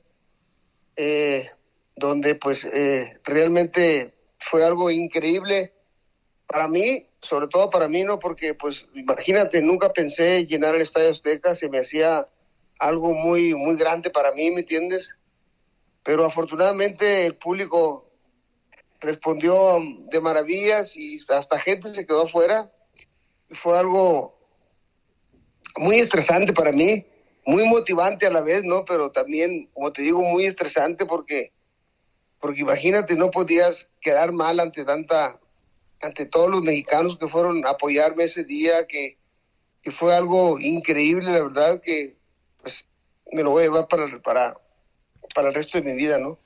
eh, 0.96 1.50
donde 1.96 2.36
pues 2.36 2.66
eh, 2.66 3.20
realmente 3.24 4.14
fue 4.52 4.64
algo 4.64 4.92
increíble 4.92 5.74
para 6.48 6.68
mí, 6.68 7.08
sobre 7.22 7.48
todo 7.48 7.70
para 7.70 7.88
mí, 7.88 8.04
¿no? 8.04 8.20
Porque 8.20 8.54
pues 8.54 8.86
imagínate, 8.94 9.62
nunca 9.62 9.92
pensé 9.94 10.46
llenar 10.46 10.76
el 10.76 10.82
Estadio 10.82 11.12
Azteca, 11.12 11.56
se 11.56 11.70
me 11.70 11.80
hacía 11.80 12.28
algo 12.80 13.14
muy, 13.14 13.56
muy 13.56 13.78
grande 13.78 14.10
para 14.10 14.34
mí, 14.34 14.52
¿me 14.52 14.62
entiendes? 14.62 15.10
Pero 16.06 16.26
afortunadamente 16.26 17.26
el 17.26 17.36
público 17.36 18.10
respondió 19.02 19.80
de 20.10 20.22
maravillas 20.22 20.96
y 20.96 21.20
hasta 21.28 21.60
gente 21.60 21.94
se 21.94 22.06
quedó 22.06 22.28
afuera. 22.28 22.72
Fue 23.62 23.78
algo 23.78 24.40
muy 25.78 25.98
estresante 25.98 26.54
para 26.54 26.72
mí 26.72 27.06
muy 27.46 27.66
motivante 27.66 28.26
a 28.26 28.32
la 28.32 28.42
vez, 28.42 28.64
¿no? 28.64 28.86
Pero 28.86 29.12
también, 29.12 29.70
como 29.74 29.94
te 29.94 30.02
digo, 30.02 30.22
muy 30.22 30.46
estresante 30.46 31.06
porque, 31.06 31.52
porque 32.40 32.62
imagínate, 32.62 33.16
no 33.16 33.32
podías 33.32 33.88
quedar 34.02 34.32
mal 34.32 34.60
ante 34.60 34.84
tanta, 34.84 35.40
ante 36.02 36.26
todos 36.26 36.50
los 36.50 36.62
mexicanos 36.62 37.18
que 37.18 37.28
fueron 37.28 37.66
a 37.66 37.72
apoyarme 37.72 38.24
ese 38.24 38.44
día, 38.44 38.88
que, 38.88 39.18
que 39.84 39.92
fue 39.92 40.16
algo 40.16 40.60
increíble, 40.60 41.32
la 41.32 41.44
verdad, 41.44 41.82
que 41.84 42.16
pues 42.62 42.86
me 43.32 43.44
lo 43.44 43.52
voy 43.52 43.64
a 43.64 43.68
llevar 43.68 43.88
para, 43.88 44.22
para, 44.24 44.58
para 45.34 45.50
el 45.50 45.56
resto 45.56 45.78
de 45.78 45.84
mi 45.84 45.94
vida, 45.94 46.18
¿no? 46.18 46.38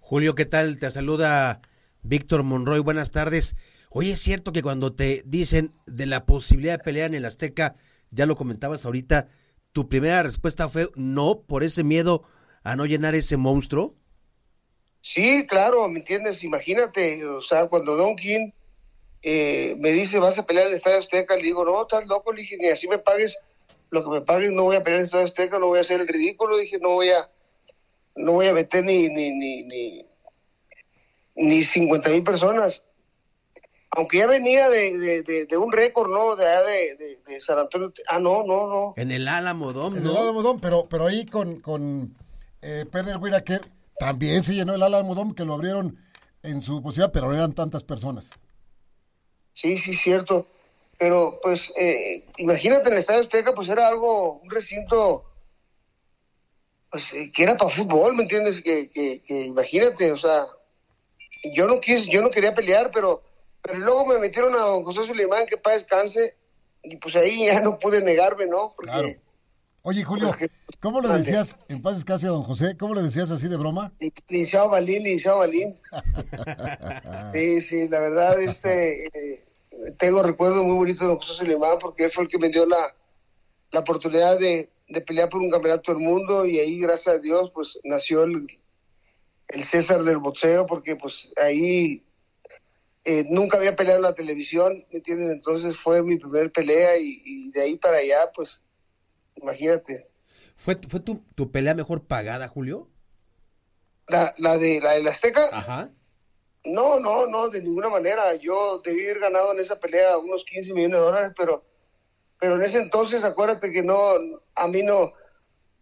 Julio, 0.00 0.34
¿qué 0.34 0.44
tal? 0.44 0.78
Te 0.78 0.90
saluda 0.90 1.60
Víctor 2.02 2.42
Monroy, 2.42 2.80
buenas 2.80 3.10
tardes. 3.12 3.56
Oye, 3.90 4.12
es 4.12 4.20
cierto 4.20 4.52
que 4.52 4.62
cuando 4.62 4.94
te 4.94 5.22
dicen 5.24 5.72
de 5.86 6.06
la 6.06 6.24
posibilidad 6.26 6.78
de 6.78 6.84
pelear 6.84 7.08
en 7.08 7.14
el 7.14 7.24
Azteca, 7.24 7.76
ya 8.10 8.26
lo 8.26 8.36
comentabas 8.36 8.84
ahorita, 8.84 9.26
tu 9.72 9.88
primera 9.88 10.22
respuesta 10.22 10.68
fue 10.68 10.88
no 10.94 11.40
por 11.46 11.62
ese 11.62 11.84
miedo 11.84 12.22
a 12.62 12.76
no 12.76 12.86
llenar 12.86 13.14
ese 13.14 13.36
monstruo? 13.36 13.94
Sí, 15.00 15.46
claro, 15.46 15.88
¿me 15.88 15.98
entiendes? 15.98 16.44
Imagínate, 16.44 17.24
o 17.24 17.42
sea, 17.42 17.66
cuando 17.66 17.96
Don 17.96 18.16
King 18.16 18.50
eh, 19.22 19.74
me 19.78 19.90
dice, 19.90 20.18
vas 20.18 20.38
a 20.38 20.46
pelear 20.46 20.66
en 20.66 20.72
el 20.72 20.78
Estadio 20.78 20.98
Azteca, 20.98 21.36
le 21.36 21.42
digo, 21.42 21.64
no, 21.64 21.82
estás 21.82 22.06
loco, 22.06 22.32
le 22.32 22.42
dije, 22.42 22.56
ni 22.58 22.68
así 22.68 22.86
me 22.86 22.98
pagues 22.98 23.36
lo 23.90 24.04
que 24.04 24.10
me 24.10 24.20
pagues, 24.20 24.52
no 24.52 24.64
voy 24.64 24.76
a 24.76 24.84
pelear 24.84 25.00
en 25.00 25.02
el 25.02 25.06
Estadio 25.06 25.26
Azteca, 25.26 25.58
no 25.58 25.66
voy 25.66 25.78
a 25.78 25.82
hacer 25.82 26.00
el 26.00 26.08
ridículo, 26.08 26.56
dije, 26.56 26.78
no 26.78 26.90
voy 26.90 27.10
a, 27.10 27.28
no 28.16 28.32
voy 28.32 28.46
a 28.48 28.52
meter 28.52 28.84
ni, 28.84 29.08
ni, 29.08 29.30
ni, 29.30 29.62
ni, 29.62 30.06
ni 31.34 31.62
50 31.62 32.10
mil 32.10 32.22
personas 32.22 32.82
aunque 33.94 34.18
ya 34.18 34.26
venía 34.26 34.70
de, 34.70 35.22
de, 35.48 35.56
un 35.58 35.70
récord, 35.70 36.10
¿no? 36.10 36.34
De, 36.34 36.44
de, 36.44 37.20
de, 37.26 37.40
San 37.42 37.58
Antonio. 37.58 37.92
Ah, 38.08 38.18
no, 38.18 38.42
no, 38.42 38.66
no. 38.66 38.94
En 38.96 39.10
el 39.10 39.28
Álamo 39.28 39.72
Dom, 39.72 39.94
En 39.94 40.06
el 40.06 40.16
Álamo 40.16 40.42
Dom, 40.42 40.60
pero, 40.60 40.88
pero 40.88 41.06
ahí 41.06 41.26
con, 41.26 41.60
con 41.60 42.16
eh, 42.62 42.86
Perner 42.90 43.18
Whitaker 43.18 43.60
también 43.98 44.42
se 44.44 44.54
llenó 44.54 44.74
el 44.74 44.82
Álamo 44.82 45.14
Dom, 45.14 45.34
que 45.34 45.44
lo 45.44 45.52
abrieron 45.52 45.98
en 46.42 46.62
su 46.62 46.82
posibilidad, 46.82 47.12
pero 47.12 47.28
no 47.28 47.34
eran 47.34 47.52
tantas 47.52 47.82
personas. 47.82 48.30
Sí, 49.52 49.76
sí, 49.76 49.92
cierto. 49.92 50.46
Pero, 50.98 51.38
pues, 51.42 51.70
eh, 51.78 52.24
imagínate, 52.38 52.88
en 52.88 52.94
el 52.94 53.00
Estadio 53.00 53.20
Azteca, 53.20 53.54
pues 53.54 53.68
era 53.68 53.88
algo, 53.88 54.40
un 54.42 54.50
recinto, 54.50 55.24
pues, 56.92 57.04
eh, 57.14 57.32
que 57.34 57.42
era 57.42 57.56
para 57.56 57.70
fútbol, 57.70 58.14
¿me 58.14 58.22
entiendes? 58.22 58.60
Que, 58.62 58.88
que, 58.90 59.22
que 59.26 59.46
imagínate, 59.46 60.12
o 60.12 60.16
sea, 60.16 60.46
yo 61.54 61.66
no 61.66 61.80
quise, 61.80 62.08
yo 62.08 62.22
no 62.22 62.30
quería 62.30 62.54
pelear, 62.54 62.92
pero 62.94 63.22
pero 63.62 63.78
luego 63.78 64.06
me 64.06 64.18
metieron 64.18 64.54
a 64.54 64.62
don 64.62 64.82
José 64.82 65.04
Suleimán, 65.06 65.46
que 65.46 65.56
para 65.56 65.76
descanse, 65.76 66.36
y 66.82 66.96
pues 66.96 67.14
ahí 67.14 67.46
ya 67.46 67.60
no 67.60 67.78
pude 67.78 68.02
negarme, 68.02 68.46
¿no? 68.46 68.74
claro. 68.76 69.08
Oye, 69.84 70.04
Julio, 70.04 70.32
¿cómo 70.78 71.00
le 71.00 71.08
decías, 71.08 71.58
en 71.68 71.82
paz 71.82 71.96
descanse 71.96 72.28
a 72.28 72.30
don 72.30 72.44
José, 72.44 72.76
cómo 72.76 72.94
le 72.94 73.02
decías 73.02 73.32
así 73.32 73.48
de 73.48 73.56
broma? 73.56 73.92
Licenciado 74.28 74.68
Balín, 74.68 75.02
licenciado 75.02 75.38
Balín. 75.38 75.76
sí, 77.32 77.60
sí, 77.62 77.88
la 77.88 77.98
verdad, 77.98 78.40
este, 78.40 79.06
eh, 79.06 79.44
tengo 79.98 80.22
recuerdos 80.22 80.64
muy 80.64 80.76
bonitos 80.76 81.00
de 81.00 81.06
don 81.08 81.16
José 81.16 81.34
Suleimán, 81.34 81.78
porque 81.80 82.04
él 82.04 82.12
fue 82.12 82.24
el 82.24 82.30
que 82.30 82.38
me 82.38 82.48
dio 82.48 82.64
la, 82.64 82.94
la 83.72 83.80
oportunidad 83.80 84.38
de, 84.38 84.70
de 84.92 85.00
pelear 85.00 85.28
por 85.28 85.40
un 85.40 85.50
campeonato 85.50 85.92
del 85.92 86.02
mundo, 86.02 86.44
y 86.44 86.58
ahí, 86.58 86.78
gracias 86.78 87.16
a 87.16 87.18
Dios, 87.18 87.50
pues 87.54 87.78
nació 87.84 88.24
el, 88.24 88.46
el 89.48 89.64
César 89.64 90.02
del 90.04 90.18
boxeo, 90.18 90.66
porque 90.66 90.96
pues 90.96 91.30
ahí 91.36 92.04
eh, 93.04 93.24
nunca 93.28 93.58
había 93.58 93.74
peleado 93.74 93.98
en 93.98 94.04
la 94.04 94.14
televisión, 94.14 94.84
¿me 94.90 94.98
entiendes? 94.98 95.30
Entonces 95.32 95.76
fue 95.76 96.02
mi 96.02 96.18
primer 96.18 96.52
pelea 96.52 96.96
y, 96.98 97.50
de 97.50 97.62
ahí 97.62 97.76
para 97.76 97.96
allá, 97.96 98.30
pues, 98.34 98.60
imagínate. 99.36 100.08
¿Fue, 100.54 100.78
fue 100.88 101.00
tu, 101.00 101.24
tu 101.34 101.50
pelea 101.50 101.74
mejor 101.74 102.06
pagada, 102.06 102.46
Julio? 102.46 102.88
La, 104.08 104.34
la 104.36 104.58
de 104.58 104.80
la 104.80 104.92
de 104.92 105.02
la 105.02 105.10
Azteca. 105.10 105.48
Ajá. 105.52 105.90
No, 106.64 107.00
no, 107.00 107.26
no, 107.26 107.48
de 107.48 107.60
ninguna 107.60 107.88
manera. 107.88 108.34
Yo 108.36 108.80
debí 108.84 109.02
haber 109.04 109.20
ganado 109.20 109.52
en 109.52 109.60
esa 109.60 109.80
pelea 109.80 110.18
unos 110.18 110.44
15 110.44 110.74
millones 110.74 110.98
de 110.98 111.04
dólares, 111.04 111.32
pero, 111.36 111.64
pero 112.42 112.56
en 112.56 112.64
ese 112.64 112.78
entonces, 112.78 113.22
acuérdate 113.22 113.70
que 113.70 113.84
no, 113.84 114.14
a 114.56 114.66
mí 114.66 114.82
no, 114.82 115.12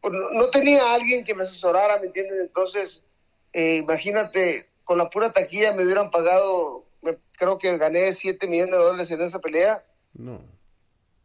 pues, 0.02 0.12
no 0.12 0.50
tenía 0.50 0.92
alguien 0.92 1.24
que 1.24 1.34
me 1.34 1.44
asesorara, 1.44 1.98
¿me 1.98 2.08
entiendes? 2.08 2.38
Entonces, 2.38 3.02
eh, 3.54 3.76
imagínate, 3.76 4.68
con 4.84 4.98
la 4.98 5.08
pura 5.08 5.32
taquilla 5.32 5.72
me 5.72 5.84
hubieran 5.84 6.10
pagado 6.10 6.84
creo 7.32 7.56
que 7.56 7.78
gané 7.78 8.12
7 8.12 8.46
millones 8.46 8.72
de 8.72 8.76
dólares 8.76 9.10
en 9.10 9.22
esa 9.22 9.38
pelea. 9.38 9.82
No. 10.12 10.42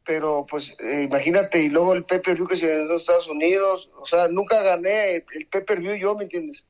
Pero 0.06 0.46
pues 0.50 0.72
eh, 0.80 1.02
imagínate, 1.04 1.62
y 1.62 1.68
luego 1.68 1.94
el 1.94 2.06
Pepper 2.06 2.36
View 2.36 2.48
que 2.48 2.56
se 2.56 2.68
vendió 2.68 2.92
en 2.94 2.98
Estados 2.98 3.28
Unidos, 3.28 3.90
o 4.00 4.06
sea, 4.06 4.30
nunca 4.30 4.62
gané 4.62 5.16
el, 5.16 5.48
Pepper 5.52 5.82
View 5.82 5.96
yo, 5.96 6.16
¿me 6.16 6.24
entiendes? 6.24 6.64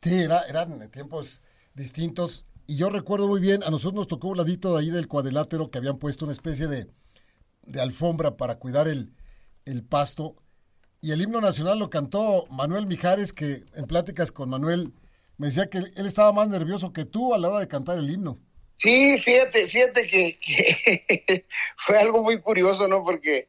Sí, 0.00 0.22
era, 0.22 0.40
eran 0.48 0.90
tiempos 0.90 1.42
distintos 1.74 2.46
Y 2.66 2.78
yo 2.78 2.88
recuerdo 2.88 3.28
muy 3.28 3.38
bien, 3.38 3.62
a 3.64 3.70
nosotros 3.70 3.92
nos 3.96 4.08
tocó 4.08 4.28
un 4.28 4.38
ladito 4.38 4.72
de 4.72 4.80
ahí 4.80 4.88
del 4.88 5.08
cuadrilátero 5.08 5.70
que 5.70 5.76
habían 5.76 5.98
puesto 5.98 6.24
una 6.24 6.32
especie 6.32 6.66
de, 6.66 6.86
de 7.70 7.80
alfombra 7.80 8.36
para 8.36 8.56
cuidar 8.56 8.88
el, 8.88 9.12
el 9.64 9.84
pasto. 9.84 10.36
Y 11.00 11.12
el 11.12 11.22
himno 11.22 11.40
nacional 11.40 11.78
lo 11.78 11.90
cantó 11.90 12.46
Manuel 12.50 12.86
Mijares, 12.86 13.32
que 13.32 13.64
en 13.74 13.86
pláticas 13.86 14.32
con 14.32 14.50
Manuel 14.50 14.92
me 15.38 15.46
decía 15.46 15.70
que 15.70 15.78
él 15.78 16.06
estaba 16.06 16.32
más 16.32 16.48
nervioso 16.48 16.92
que 16.92 17.06
tú 17.06 17.32
a 17.32 17.38
la 17.38 17.48
hora 17.48 17.60
de 17.60 17.68
cantar 17.68 17.98
el 17.98 18.10
himno. 18.10 18.38
Sí, 18.76 19.18
fíjate, 19.18 19.68
fíjate 19.68 20.08
que, 20.08 21.44
fue 21.86 21.98
algo 21.98 22.22
muy 22.22 22.40
curioso, 22.40 22.88
¿no? 22.88 23.04
Porque 23.04 23.48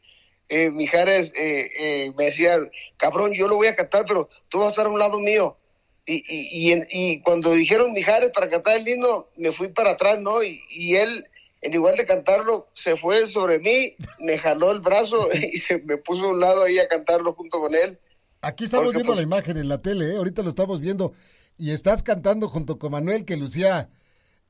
eh, 0.49 0.69
Mijares 0.69 1.33
eh, 1.35 1.69
eh, 1.79 2.11
me 2.17 2.25
decía, 2.25 2.59
cabrón, 2.97 3.33
yo 3.33 3.47
lo 3.47 3.55
voy 3.55 3.67
a 3.67 3.75
cantar, 3.75 4.05
pero 4.07 4.29
tú 4.49 4.59
vas 4.59 4.67
a 4.67 4.69
estar 4.71 4.85
a 4.85 4.89
un 4.89 4.99
lado 4.99 5.19
mío. 5.19 5.57
Y, 6.05 6.23
y, 6.27 6.73
y, 6.73 6.83
y 6.89 7.21
cuando 7.21 7.51
dijeron 7.53 7.93
Mijares 7.93 8.31
para 8.33 8.49
cantar 8.49 8.77
el 8.77 8.87
himno, 8.87 9.27
me 9.37 9.53
fui 9.53 9.69
para 9.69 9.91
atrás, 9.91 10.19
¿no? 10.19 10.43
Y, 10.43 10.59
y 10.69 10.95
él, 10.95 11.25
en 11.61 11.73
igual 11.73 11.95
de 11.95 12.05
cantarlo, 12.05 12.69
se 12.73 12.97
fue 12.97 13.27
sobre 13.27 13.59
mí, 13.59 13.95
me 14.19 14.37
jaló 14.37 14.71
el 14.71 14.81
brazo 14.81 15.29
y 15.33 15.59
se 15.59 15.77
me 15.79 15.97
puso 15.97 16.25
a 16.25 16.29
un 16.29 16.39
lado 16.39 16.63
ahí 16.63 16.79
a 16.79 16.87
cantarlo 16.87 17.33
junto 17.33 17.59
con 17.59 17.75
él. 17.75 17.99
Aquí 18.41 18.63
estamos 18.63 18.85
Porque, 18.85 18.97
viendo 18.97 19.13
pues, 19.13 19.17
la 19.17 19.23
imagen 19.23 19.57
en 19.57 19.69
la 19.69 19.81
tele, 19.81 20.13
¿eh? 20.13 20.17
ahorita 20.17 20.41
lo 20.41 20.49
estamos 20.49 20.79
viendo. 20.81 21.13
Y 21.57 21.71
estás 21.71 22.01
cantando 22.01 22.49
junto 22.49 22.79
con 22.79 22.91
Manuel, 22.91 23.23
que 23.23 23.37
lucía 23.37 23.89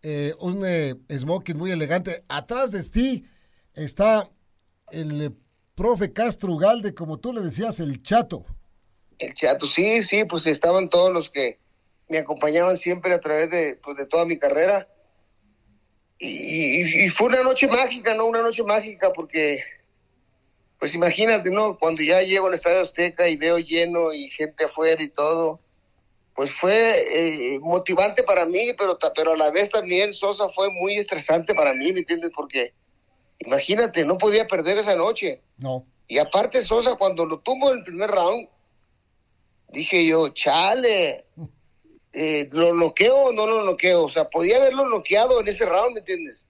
eh, 0.02 0.34
un 0.40 0.64
eh, 0.66 0.96
smoking 1.10 1.58
muy 1.58 1.72
elegante. 1.72 2.24
Atrás 2.30 2.72
de 2.72 2.84
ti 2.84 3.26
está 3.74 4.30
el 4.92 5.22
eh, 5.22 5.30
profe 5.76 6.14
Castro 6.14 6.54
Ugalde, 6.54 6.94
como 6.94 7.20
tú 7.20 7.34
le 7.34 7.42
decías, 7.42 7.82
el 7.82 8.02
chato. 8.02 8.46
El 9.20 9.34
chato, 9.34 9.68
sí, 9.68 10.02
sí, 10.04 10.24
pues 10.24 10.48
estaban 10.48 10.90
todos 10.90 11.14
los 11.14 11.30
que 11.30 11.60
me 12.08 12.20
acompañaban 12.20 12.78
siempre 12.78 13.14
a 13.14 13.20
través 13.20 13.52
de, 13.52 13.80
pues, 13.84 13.98
de 13.98 14.06
toda 14.06 14.26
mi 14.26 14.40
carrera. 14.40 14.88
Y, 16.24 17.10
fue 17.10 17.28
una 17.28 17.42
noche 17.42 17.68
mágica, 17.68 18.14
¿no? 18.14 18.28
Una 18.28 18.44
noche 18.44 18.62
mágica 18.62 19.12
porque, 19.12 19.60
pues 20.78 20.94
imagínate, 20.94 21.50
¿no? 21.50 21.80
Cuando 21.80 22.04
ya 22.04 22.22
llego 22.22 22.46
al 22.46 22.54
Estadio 22.54 22.82
Azteca 22.82 23.28
y 23.28 23.38
veo 23.38 23.58
lleno 23.58 24.14
y 24.14 24.30
gente 24.30 24.66
afuera 24.66 25.02
y 25.02 25.10
todo, 25.10 25.60
pues 26.36 26.52
fue 26.60 27.56
eh, 27.56 27.60
motivante 27.60 28.22
para 28.22 28.46
mí, 28.46 28.72
pero, 28.78 29.00
pero 29.16 29.34
a 29.34 29.38
la 29.38 29.50
vez 29.50 29.72
también 29.72 30.14
Sosa 30.14 30.48
fue 30.50 30.70
muy 30.70 30.98
estresante 30.98 31.56
para 31.56 31.74
mí, 31.74 31.92
¿me 31.92 32.02
entiendes? 32.02 32.30
Porque, 32.36 32.72
imagínate, 33.40 34.06
no 34.06 34.20
podía 34.20 34.48
perder 34.48 34.78
esa 34.78 34.96
noche. 34.96 35.42
No. 35.58 35.88
Y 36.08 36.20
aparte 36.20 36.62
Sosa, 36.62 36.98
cuando 36.98 37.26
lo 37.26 37.40
tuvo 37.40 37.72
en 37.72 37.80
el 37.80 37.84
primer 37.84 38.12
round, 38.12 38.48
dije 39.70 40.06
yo, 40.06 40.30
chale, 40.30 41.26
eh, 42.14 42.48
¿lo 42.52 42.74
noqueo 42.74 43.16
o 43.16 43.32
no 43.32 43.46
lo 43.48 43.64
noqueo? 43.64 44.04
O 44.04 44.10
sea, 44.10 44.30
podía 44.30 44.58
haberlo 44.58 44.88
noqueado 44.88 45.40
en 45.40 45.48
ese 45.48 45.66
round, 45.66 45.94
¿me 45.94 46.00
entiendes? 46.00 46.48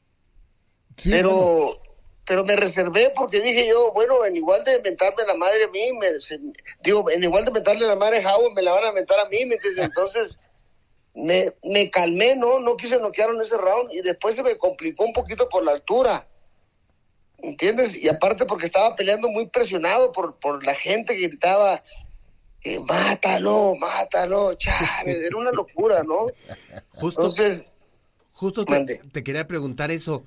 pero, 1.12 1.82
pero 2.26 2.44
me 2.44 2.56
reservé 2.56 3.12
porque 3.16 3.40
dije 3.42 3.68
yo, 3.68 3.92
bueno, 3.94 4.24
en 4.26 4.36
igual 4.36 4.64
de 4.64 4.80
mentarme 4.82 5.24
la 5.26 5.36
madre 5.36 5.64
a 5.64 5.68
mí, 5.70 5.94
me, 6.00 6.20
se- 6.20 6.40
digo, 6.84 7.10
en 7.10 7.24
igual 7.24 7.46
de 7.46 7.52
mentarle 7.52 7.88
la 7.88 7.96
madre 7.96 8.24
a 8.24 8.36
Howard, 8.36 8.54
me 8.54 8.62
la 8.62 8.74
van 8.74 8.86
a 8.86 8.92
mentar 8.92 9.20
a 9.20 9.30
mí, 9.30 9.46
¿me 9.46 9.56
entiendes? 9.56 9.86
Entonces, 9.86 10.38
me, 11.14 11.54
me 11.64 11.90
calmé, 11.90 12.36
¿no? 12.36 12.60
No 12.60 12.76
quise 12.78 12.98
noquear 13.00 13.30
en 13.32 13.42
ese 13.42 13.58
round 13.58 13.92
y 13.94 14.02
después 14.02 14.36
se 14.36 14.44
me 14.44 14.58
complicó 14.58 15.04
un 15.06 15.14
poquito 15.14 15.50
por 15.50 15.64
la 15.64 15.72
altura. 15.74 16.28
¿Entiendes? 17.44 17.96
Y 17.96 18.08
aparte 18.08 18.46
porque 18.46 18.68
estaba 18.68 18.96
peleando 18.96 19.28
muy 19.28 19.48
presionado 19.48 20.12
por, 20.12 20.36
por 20.40 20.64
la 20.64 20.76
gente 20.76 21.16
que 21.18 21.28
gritaba, 21.28 21.84
eh, 22.64 22.80
mátalo, 22.80 23.76
mátalo, 23.76 24.54
Chávez, 24.56 25.18
era 25.28 25.38
una 25.38 25.52
locura, 25.52 26.04
¿no? 26.04 26.28
Justo, 26.92 27.22
Entonces, 27.24 27.64
justo 28.32 28.66
te, 28.66 29.00
quería 29.24 29.48
preguntar 29.48 29.92
eso. 29.92 30.26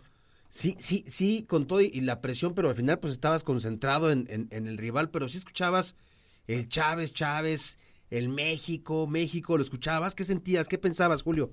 Sí, 0.49 0.77
sí, 0.79 1.05
sí, 1.09 1.45
con 1.49 1.67
todo 1.67 1.81
y, 1.81 1.91
y 1.93 2.01
la 2.03 2.21
presión, 2.21 2.55
pero 2.55 2.69
al 2.69 2.75
final 2.77 3.01
pues 3.01 3.13
estabas 3.13 3.43
concentrado 3.43 4.11
en, 4.13 4.27
en- 4.31 4.49
en 4.53 4.67
el 4.67 4.79
rival, 4.79 5.11
pero 5.11 5.29
sí 5.29 5.39
escuchabas 5.39 5.97
el 6.47 6.69
Chávez, 6.69 7.13
Chávez, 7.13 7.79
el 8.11 8.29
México, 8.29 9.07
México, 9.09 9.57
¿lo 9.57 9.65
escuchabas? 9.65 10.15
¿Qué 10.15 10.23
sentías? 10.25 10.69
¿Qué 10.69 10.79
pensabas, 10.79 11.23
Julio? 11.23 11.51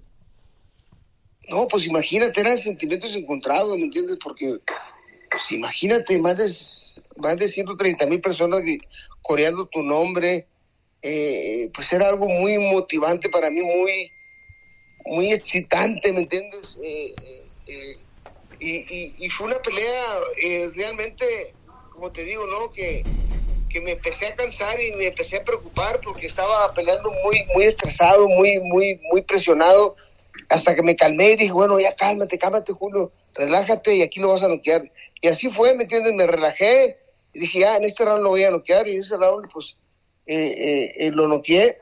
No, 1.50 1.68
pues 1.68 1.86
imagínate, 1.86 2.40
eran 2.42 2.58
sentimientos 2.58 3.14
encontrados, 3.14 3.76
¿me 3.78 3.86
entiendes? 3.86 4.18
Porque, 4.24 4.60
pues 5.30 5.52
imagínate, 5.52 6.20
más 6.20 6.38
de, 6.38 6.46
más 7.18 7.38
de 7.38 7.48
130 7.48 8.06
mil 8.06 8.22
personas 8.22 8.62
coreando 9.22 9.66
tu 9.66 9.82
nombre, 9.82 10.48
eh, 11.02 11.70
pues 11.74 11.92
era 11.94 12.10
algo 12.10 12.28
muy 12.28 12.58
motivante 12.58 13.30
para 13.30 13.50
mí, 13.50 13.62
muy, 13.62 14.12
muy 15.06 15.32
excitante, 15.34 16.12
¿me 16.14 16.22
entiendes? 16.22 16.78
Eh, 16.84 17.14
eh, 17.24 17.44
eh, 17.68 17.96
y, 18.60 18.70
y- 18.96 19.16
y 19.26 19.30
fue 19.30 19.48
una 19.48 19.60
pelea 19.60 20.04
eh, 20.44 20.70
realmente, 20.76 21.54
como 21.94 22.12
te 22.12 22.24
digo, 22.24 22.46
¿no? 22.46 22.72
Que, 22.72 23.04
que 23.70 23.82
me 23.82 23.92
empecé 23.94 24.28
a 24.28 24.36
cansar 24.36 24.80
y 24.80 24.92
me 24.94 25.08
empecé 25.08 25.38
a 25.38 25.44
preocupar 25.44 26.00
porque 26.04 26.28
estaba 26.28 26.72
peleando 26.74 27.10
muy, 27.24 27.44
muy 27.56 27.64
estresado, 27.66 28.28
muy, 28.28 28.60
muy, 28.60 29.00
muy 29.12 29.22
presionado, 29.22 29.96
hasta 30.50 30.76
que 30.76 30.84
me 30.84 30.96
calmé 30.96 31.32
y 31.32 31.36
dije, 31.38 31.52
bueno, 31.54 31.80
ya 31.80 31.96
cálmate, 31.96 32.38
cálmate, 32.38 32.74
Julio, 32.74 33.12
relájate 33.34 33.96
y 33.96 34.02
aquí 34.04 34.20
lo 34.20 34.30
vas 34.30 34.44
a 34.44 34.50
noquear. 34.50 34.84
Y 35.22 35.28
así 35.30 35.50
fue, 35.52 35.74
¿me 35.74 35.84
entiendes? 35.84 36.14
Me 36.14 36.28
relajé 36.28 36.98
y 37.34 37.40
dije, 37.40 37.60
ya, 37.62 37.78
en 37.78 37.86
este 37.86 38.04
round 38.04 38.24
lo 38.24 38.30
voy 38.30 38.44
a 38.44 38.52
noquear 38.52 38.88
y 38.88 38.96
en 38.96 39.02
ese 39.02 39.16
round, 39.18 39.50
pues, 39.54 39.76
eh, 40.26 40.36
eh, 40.36 40.94
eh, 40.98 41.12
lo 41.12 41.28
noqueé. 41.28 41.80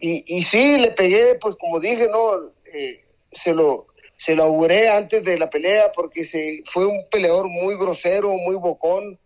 Y, 0.00 0.24
y 0.38 0.42
sí, 0.44 0.78
le 0.78 0.92
pegué, 0.92 1.36
pues, 1.40 1.56
como 1.56 1.80
dije, 1.80 2.08
¿no? 2.08 2.52
Eh, 2.72 3.04
se 3.32 3.54
lo 3.54 3.86
se 4.16 4.34
lo 4.34 4.42
auguré 4.42 4.90
antes 4.90 5.24
de 5.24 5.38
la 5.38 5.48
pelea 5.48 5.92
porque 5.94 6.26
se 6.26 6.62
fue 6.70 6.84
un 6.84 7.06
peleador 7.10 7.48
muy 7.48 7.78
grosero, 7.78 8.30
muy 8.32 8.54
bocón, 8.56 9.18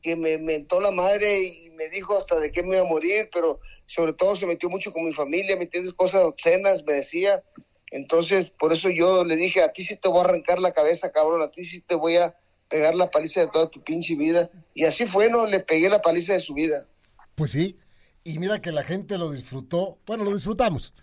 que 0.00 0.16
me 0.16 0.38
mentó 0.38 0.80
la 0.80 0.90
madre 0.90 1.42
y 1.42 1.68
me 1.70 1.90
dijo 1.90 2.16
hasta 2.16 2.40
de 2.40 2.50
qué 2.50 2.62
me 2.62 2.76
iba 2.76 2.86
a 2.86 2.88
morir, 2.88 3.28
pero 3.30 3.60
sobre 3.86 4.14
todo 4.14 4.34
se 4.34 4.46
metió 4.46 4.70
mucho 4.70 4.92
con 4.92 5.04
mi 5.04 5.12
familia, 5.12 5.56
¿me 5.56 5.64
entiendes? 5.64 5.92
Cosas 5.92 6.22
obscenas, 6.22 6.84
me 6.86 6.94
decía. 6.94 7.42
Entonces, 7.90 8.50
por 8.58 8.72
eso 8.72 8.88
yo 8.88 9.24
le 9.24 9.36
dije, 9.36 9.62
a 9.62 9.72
ti 9.74 9.84
sí 9.84 9.96
te 9.96 10.08
voy 10.08 10.20
a 10.20 10.24
arrancar 10.24 10.58
la 10.58 10.72
cabeza, 10.72 11.12
cabrón, 11.12 11.42
a 11.42 11.50
ti 11.50 11.66
sí 11.66 11.82
te 11.82 11.94
voy 11.94 12.16
a 12.16 12.34
pegar 12.70 12.94
la 12.94 13.10
paliza 13.10 13.40
de 13.40 13.48
toda 13.48 13.68
tu 13.68 13.82
pinche 13.82 14.14
vida. 14.14 14.48
Y 14.74 14.84
así 14.84 15.06
fue, 15.06 15.28
¿no? 15.28 15.44
Le 15.44 15.60
pegué 15.60 15.90
la 15.90 16.00
paliza 16.00 16.32
de 16.32 16.40
su 16.40 16.54
vida. 16.54 16.86
Pues 17.34 17.50
sí, 17.50 17.76
y 18.24 18.38
mira 18.38 18.60
que 18.60 18.72
la 18.72 18.82
gente 18.82 19.18
lo 19.18 19.30
disfrutó, 19.30 19.98
bueno, 20.06 20.24
lo 20.24 20.34
disfrutamos, 20.34 20.94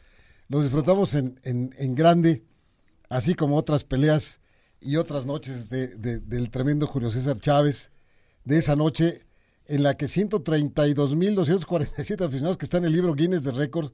lo 0.50 0.62
disfrutamos 0.62 1.14
en, 1.16 1.40
en, 1.44 1.74
en 1.78 1.96
grande, 1.96 2.44
así 3.10 3.34
como 3.34 3.56
otras 3.58 3.84
peleas 3.84 4.42
y 4.80 4.98
otras 4.98 5.26
noches 5.26 5.70
de, 5.70 5.88
de- 5.96 6.20
del 6.20 6.50
tremendo 6.50 6.88
Julio 6.88 7.12
César 7.12 7.40
Chávez, 7.40 7.92
de 8.46 8.58
esa 8.58 8.76
noche 8.76 9.26
en 9.66 9.84
la 9.84 9.96
que 9.98 10.06
132.247 10.06 12.22
aficionados 12.26 12.58
que 12.58 12.66
está 12.66 12.78
en 12.78 12.86
el 12.86 12.94
libro 12.94 13.14
Guinness 13.14 13.44
de 13.44 13.52
Récords, 13.52 13.94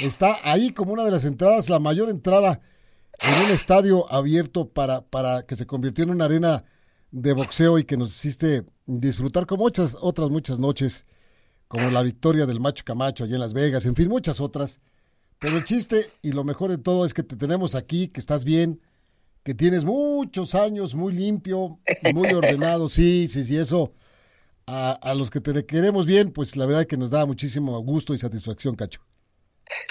está 0.00 0.38
ahí 0.42 0.70
como 0.70 0.92
una 0.92 1.04
de 1.04 1.10
las 1.10 1.24
entradas, 1.24 1.68
la 1.68 1.78
mayor 1.78 2.08
entrada 2.08 2.60
en 3.20 3.44
un 3.44 3.50
estadio 3.50 4.10
abierto 4.12 4.68
para, 4.68 5.02
para 5.02 5.44
que 5.44 5.56
se 5.56 5.66
convirtió 5.66 6.04
en 6.04 6.10
una 6.10 6.24
arena 6.26 6.64
de 7.10 7.32
boxeo 7.32 7.78
y 7.78 7.84
que 7.84 7.96
nos 7.96 8.10
hiciste 8.10 8.64
disfrutar 8.86 9.46
como 9.46 9.64
muchas 9.64 9.96
otras 10.00 10.30
muchas 10.30 10.58
noches 10.58 11.06
como 11.68 11.90
la 11.90 12.02
victoria 12.02 12.46
del 12.46 12.60
Macho 12.60 12.84
Camacho 12.84 13.24
allá 13.24 13.34
en 13.34 13.40
Las 13.40 13.52
Vegas, 13.52 13.86
en 13.86 13.96
fin, 13.96 14.08
muchas 14.08 14.40
otras. 14.40 14.80
Pero 15.38 15.56
el 15.56 15.64
chiste 15.64 16.06
y 16.22 16.32
lo 16.32 16.44
mejor 16.44 16.70
de 16.70 16.78
todo 16.78 17.04
es 17.04 17.12
que 17.12 17.22
te 17.22 17.36
tenemos 17.36 17.74
aquí, 17.74 18.08
que 18.08 18.20
estás 18.20 18.44
bien, 18.44 18.80
que 19.42 19.54
tienes 19.54 19.84
muchos 19.84 20.54
años 20.54 20.94
muy 20.94 21.12
limpio, 21.12 21.78
muy 22.14 22.32
ordenado. 22.32 22.88
Sí, 22.88 23.28
sí, 23.28 23.44
sí, 23.44 23.56
eso 23.56 23.92
a, 24.66 24.92
a 24.92 25.14
los 25.14 25.30
que 25.30 25.40
te 25.40 25.66
queremos 25.66 26.06
bien, 26.06 26.32
pues 26.32 26.56
la 26.56 26.66
verdad 26.66 26.86
que 26.86 26.96
nos 26.96 27.10
da 27.10 27.26
muchísimo 27.26 27.78
gusto 27.80 28.14
y 28.14 28.18
satisfacción, 28.18 28.74
Cacho. 28.74 29.00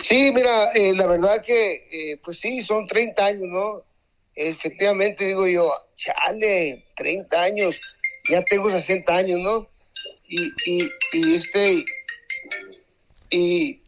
Sí, 0.01 0.31
mira, 0.33 0.71
eh, 0.73 0.93
la 0.95 1.07
verdad 1.07 1.43
que, 1.43 1.87
eh, 1.91 2.19
pues 2.23 2.39
sí, 2.39 2.61
son 2.61 2.85
30 2.87 3.25
años, 3.25 3.43
¿no? 3.47 3.83
Efectivamente, 4.35 5.25
digo 5.25 5.47
yo, 5.47 5.71
chale, 5.95 6.85
30 6.95 7.43
años, 7.43 7.75
ya 8.29 8.43
tengo 8.45 8.69
60 8.71 9.15
años, 9.15 9.39
¿no? 9.39 9.67
Y, 10.35 10.51
y, 10.65 10.89
y 11.13 11.35
este, 11.35 11.85
y, 13.29 13.81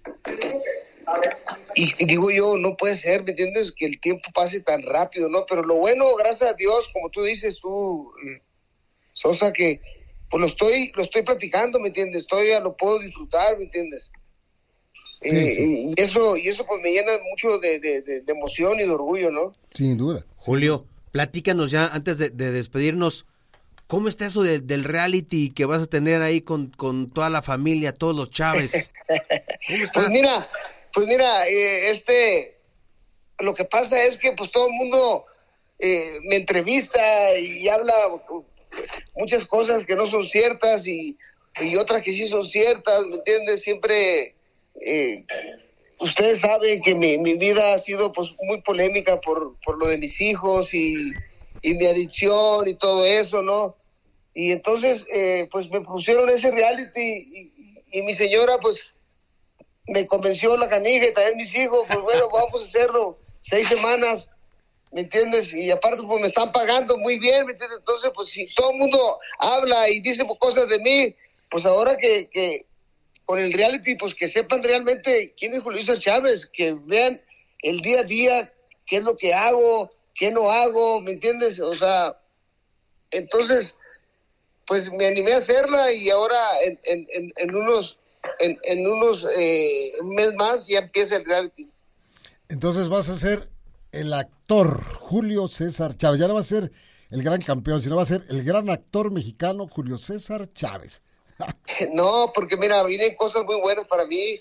y, 1.75 2.05
digo 2.05 2.29
yo, 2.29 2.57
no 2.57 2.75
puede 2.77 2.97
ser, 2.99 3.23
¿me 3.23 3.31
entiendes? 3.31 3.71
Que 3.75 3.85
el 3.87 3.99
tiempo 3.99 4.29
pase 4.33 4.59
tan 4.61 4.83
rápido, 4.83 5.27
¿no? 5.29 5.45
Pero 5.49 5.63
lo 5.63 5.77
bueno, 5.77 6.13
gracias 6.15 6.51
a 6.51 6.53
Dios, 6.53 6.87
como 6.93 7.09
tú 7.09 7.23
dices, 7.23 7.57
tú, 7.61 8.11
eh, 8.27 8.41
Sosa, 9.13 9.51
que 9.53 9.81
pues 10.29 10.41
lo 10.41 10.47
estoy, 10.47 10.91
lo 10.95 11.03
estoy 11.03 11.21
platicando, 11.23 11.79
¿me 11.79 11.87
entiendes? 11.87 12.27
Todavía 12.27 12.59
lo 12.59 12.75
puedo 12.75 12.99
disfrutar, 12.99 13.57
¿me 13.57 13.63
entiendes? 13.65 14.11
Eh, 15.21 15.91
Y 15.97 16.01
eso, 16.01 16.37
y 16.37 16.47
eso 16.49 16.65
pues 16.67 16.81
me 16.81 16.91
llena 16.91 17.13
mucho 17.31 17.57
de, 17.59 17.79
de- 17.79 18.01
de- 18.01 18.21
de 18.21 18.31
emoción 18.33 18.79
y 18.79 18.83
de 18.83 18.89
orgullo, 18.91 19.31
¿no? 19.31 19.51
Sin 19.73 19.97
duda. 19.97 20.25
Julio, 20.35 20.85
platícanos 21.11 21.71
ya 21.71 21.87
antes 21.87 22.17
de, 22.19 22.29
de 22.29 22.51
despedirnos, 22.51 23.25
¿cómo 23.87 24.07
está 24.07 24.25
eso 24.25 24.43
de- 24.43 24.59
del 24.59 24.83
reality 24.83 25.51
que 25.51 25.65
vas 25.65 25.81
a 25.83 25.87
tener 25.87 26.21
ahí 26.21 26.41
con, 26.41 26.71
con 26.71 27.09
toda 27.11 27.29
la 27.29 27.41
familia, 27.41 27.93
todos 27.93 28.15
los 28.15 28.29
Chávez? 28.29 28.91
¿Cómo 29.67 29.83
está? 29.83 29.99
Pues 30.01 30.09
mira, 30.09 30.49
pues 30.93 31.07
mira, 31.07 31.47
eh, 31.47 31.91
este, 31.91 32.57
lo 33.39 33.53
que 33.53 33.65
pasa 33.65 34.01
es 34.03 34.17
que 34.17 34.31
pues 34.31 34.51
todo 34.51 34.67
el 34.67 34.73
mundo 34.73 35.25
eh, 35.79 36.19
me 36.29 36.37
entrevista 36.37 37.37
y 37.37 37.67
habla 37.67 37.93
muchas 39.15 39.45
cosas 39.45 39.85
que 39.85 39.95
no 39.95 40.07
son 40.07 40.23
ciertas 40.25 40.87
y, 40.87 41.17
y 41.61 41.75
otras 41.75 42.01
que 42.01 42.13
sí 42.13 42.27
son 42.27 42.45
ciertas, 42.45 43.05
¿me 43.07 43.17
entiendes? 43.17 43.61
Siempre, 43.61 44.35
eh, 44.81 45.25
ustedes 45.99 46.39
saben 46.41 46.81
que 46.81 46.95
mi, 46.95 47.17
mi, 47.17 47.35
vida 47.35 47.73
ha 47.73 47.79
sido 47.79 48.11
pues 48.11 48.29
muy 48.41 48.61
polémica 48.61 49.19
por, 49.21 49.55
por 49.63 49.77
lo 49.77 49.87
de 49.87 49.97
mis 49.97 50.19
hijos 50.19 50.73
y, 50.73 51.11
y 51.65 51.73
mi 51.73 51.87
adicción 51.87 52.67
y 52.67 52.75
todo 52.75 53.03
eso, 53.03 53.41
¿no? 53.41 53.75
Y 54.35 54.51
entonces, 54.51 55.03
eh, 55.11 55.49
pues 55.51 55.67
me 55.71 55.81
pusieron 55.81 56.29
ese 56.29 56.51
reality 56.51 57.01
y, 57.01 57.73
y, 57.91 58.01
mi 58.03 58.13
señora, 58.13 58.59
pues, 58.59 58.79
me 59.87 60.05
convenció 60.05 60.55
la 60.57 60.69
canija 60.69 61.07
y 61.07 61.13
también 61.15 61.37
mis 61.37 61.55
hijos, 61.55 61.85
pues 61.87 62.01
bueno, 62.01 62.29
vamos 62.33 62.61
a 62.61 62.65
hacerlo 62.65 63.17
seis 63.41 63.67
semanas, 63.67 64.29
¿me 64.91 65.01
entiendes? 65.01 65.51
Y 65.55 65.71
aparte, 65.71 66.03
pues 66.03 66.21
me 66.21 66.27
están 66.27 66.51
pagando 66.51 66.99
muy 66.99 67.17
bien, 67.17 67.47
¿me 67.47 67.53
entiendes? 67.53 67.79
Entonces, 67.79 68.11
pues 68.13 68.29
si 68.29 68.45
todo 68.53 68.69
el 68.69 68.77
mundo 68.77 69.19
habla 69.39 69.89
y 69.89 70.01
dice 70.01 70.23
cosas 70.39 70.69
de 70.69 70.77
mí, 70.77 71.15
pues 71.49 71.65
ahora 71.65 71.97
que, 71.97 72.29
que 72.29 72.67
con 73.25 73.39
el 73.39 73.51
reality, 73.53 73.95
pues 73.95 74.13
que 74.13 74.29
sepan 74.29 74.61
realmente 74.61 75.33
quién 75.35 75.55
es 75.55 75.63
Julio 75.63 75.79
César 75.79 75.97
Chávez, 75.97 76.47
que 76.53 76.73
vean 76.73 77.19
el 77.63 77.79
día 77.79 78.01
a 78.01 78.03
día, 78.03 78.53
qué 78.85 78.97
es 78.97 79.03
lo 79.03 79.17
que 79.17 79.33
hago, 79.33 79.94
qué 80.15 80.31
no 80.31 80.49
hago, 80.49 81.01
¿me 81.01 81.11
entiendes? 81.11 81.59
O 81.59 81.75
sea, 81.75 82.17
entonces, 83.11 83.75
pues 84.67 84.91
me 84.91 85.07
animé 85.07 85.33
a 85.33 85.37
hacerla 85.37 85.91
y 85.91 86.09
ahora 86.09 86.39
en, 86.63 86.79
en, 86.83 87.31
en 87.35 87.55
unos, 87.55 87.97
en, 88.39 88.57
en 88.63 88.87
unos 88.87 89.25
eh, 89.37 89.91
mes 90.03 90.33
más 90.33 90.65
ya 90.67 90.79
empieza 90.79 91.17
el 91.17 91.25
reality. 91.25 91.71
Entonces 92.49 92.89
vas 92.89 93.09
a 93.09 93.15
ser 93.15 93.49
el 93.91 94.13
actor 94.13 94.83
Julio 94.83 95.47
César 95.47 95.95
Chávez. 95.95 96.19
Ya 96.19 96.27
no 96.27 96.35
va 96.35 96.41
a 96.41 96.43
ser 96.43 96.71
el 97.11 97.23
gran 97.23 97.41
campeón, 97.41 97.81
sino 97.81 97.95
va 97.95 98.03
a 98.03 98.07
ser 98.07 98.23
el 98.29 98.43
gran 98.43 98.69
actor 98.69 99.11
mexicano 99.11 99.67
Julio 99.67 99.97
César 99.97 100.51
Chávez. 100.53 101.01
no, 101.93 102.31
porque 102.33 102.57
mira, 102.57 102.83
vienen 102.83 103.15
cosas 103.15 103.43
muy 103.45 103.59
buenas 103.59 103.87
para 103.87 104.05
mí. 104.05 104.39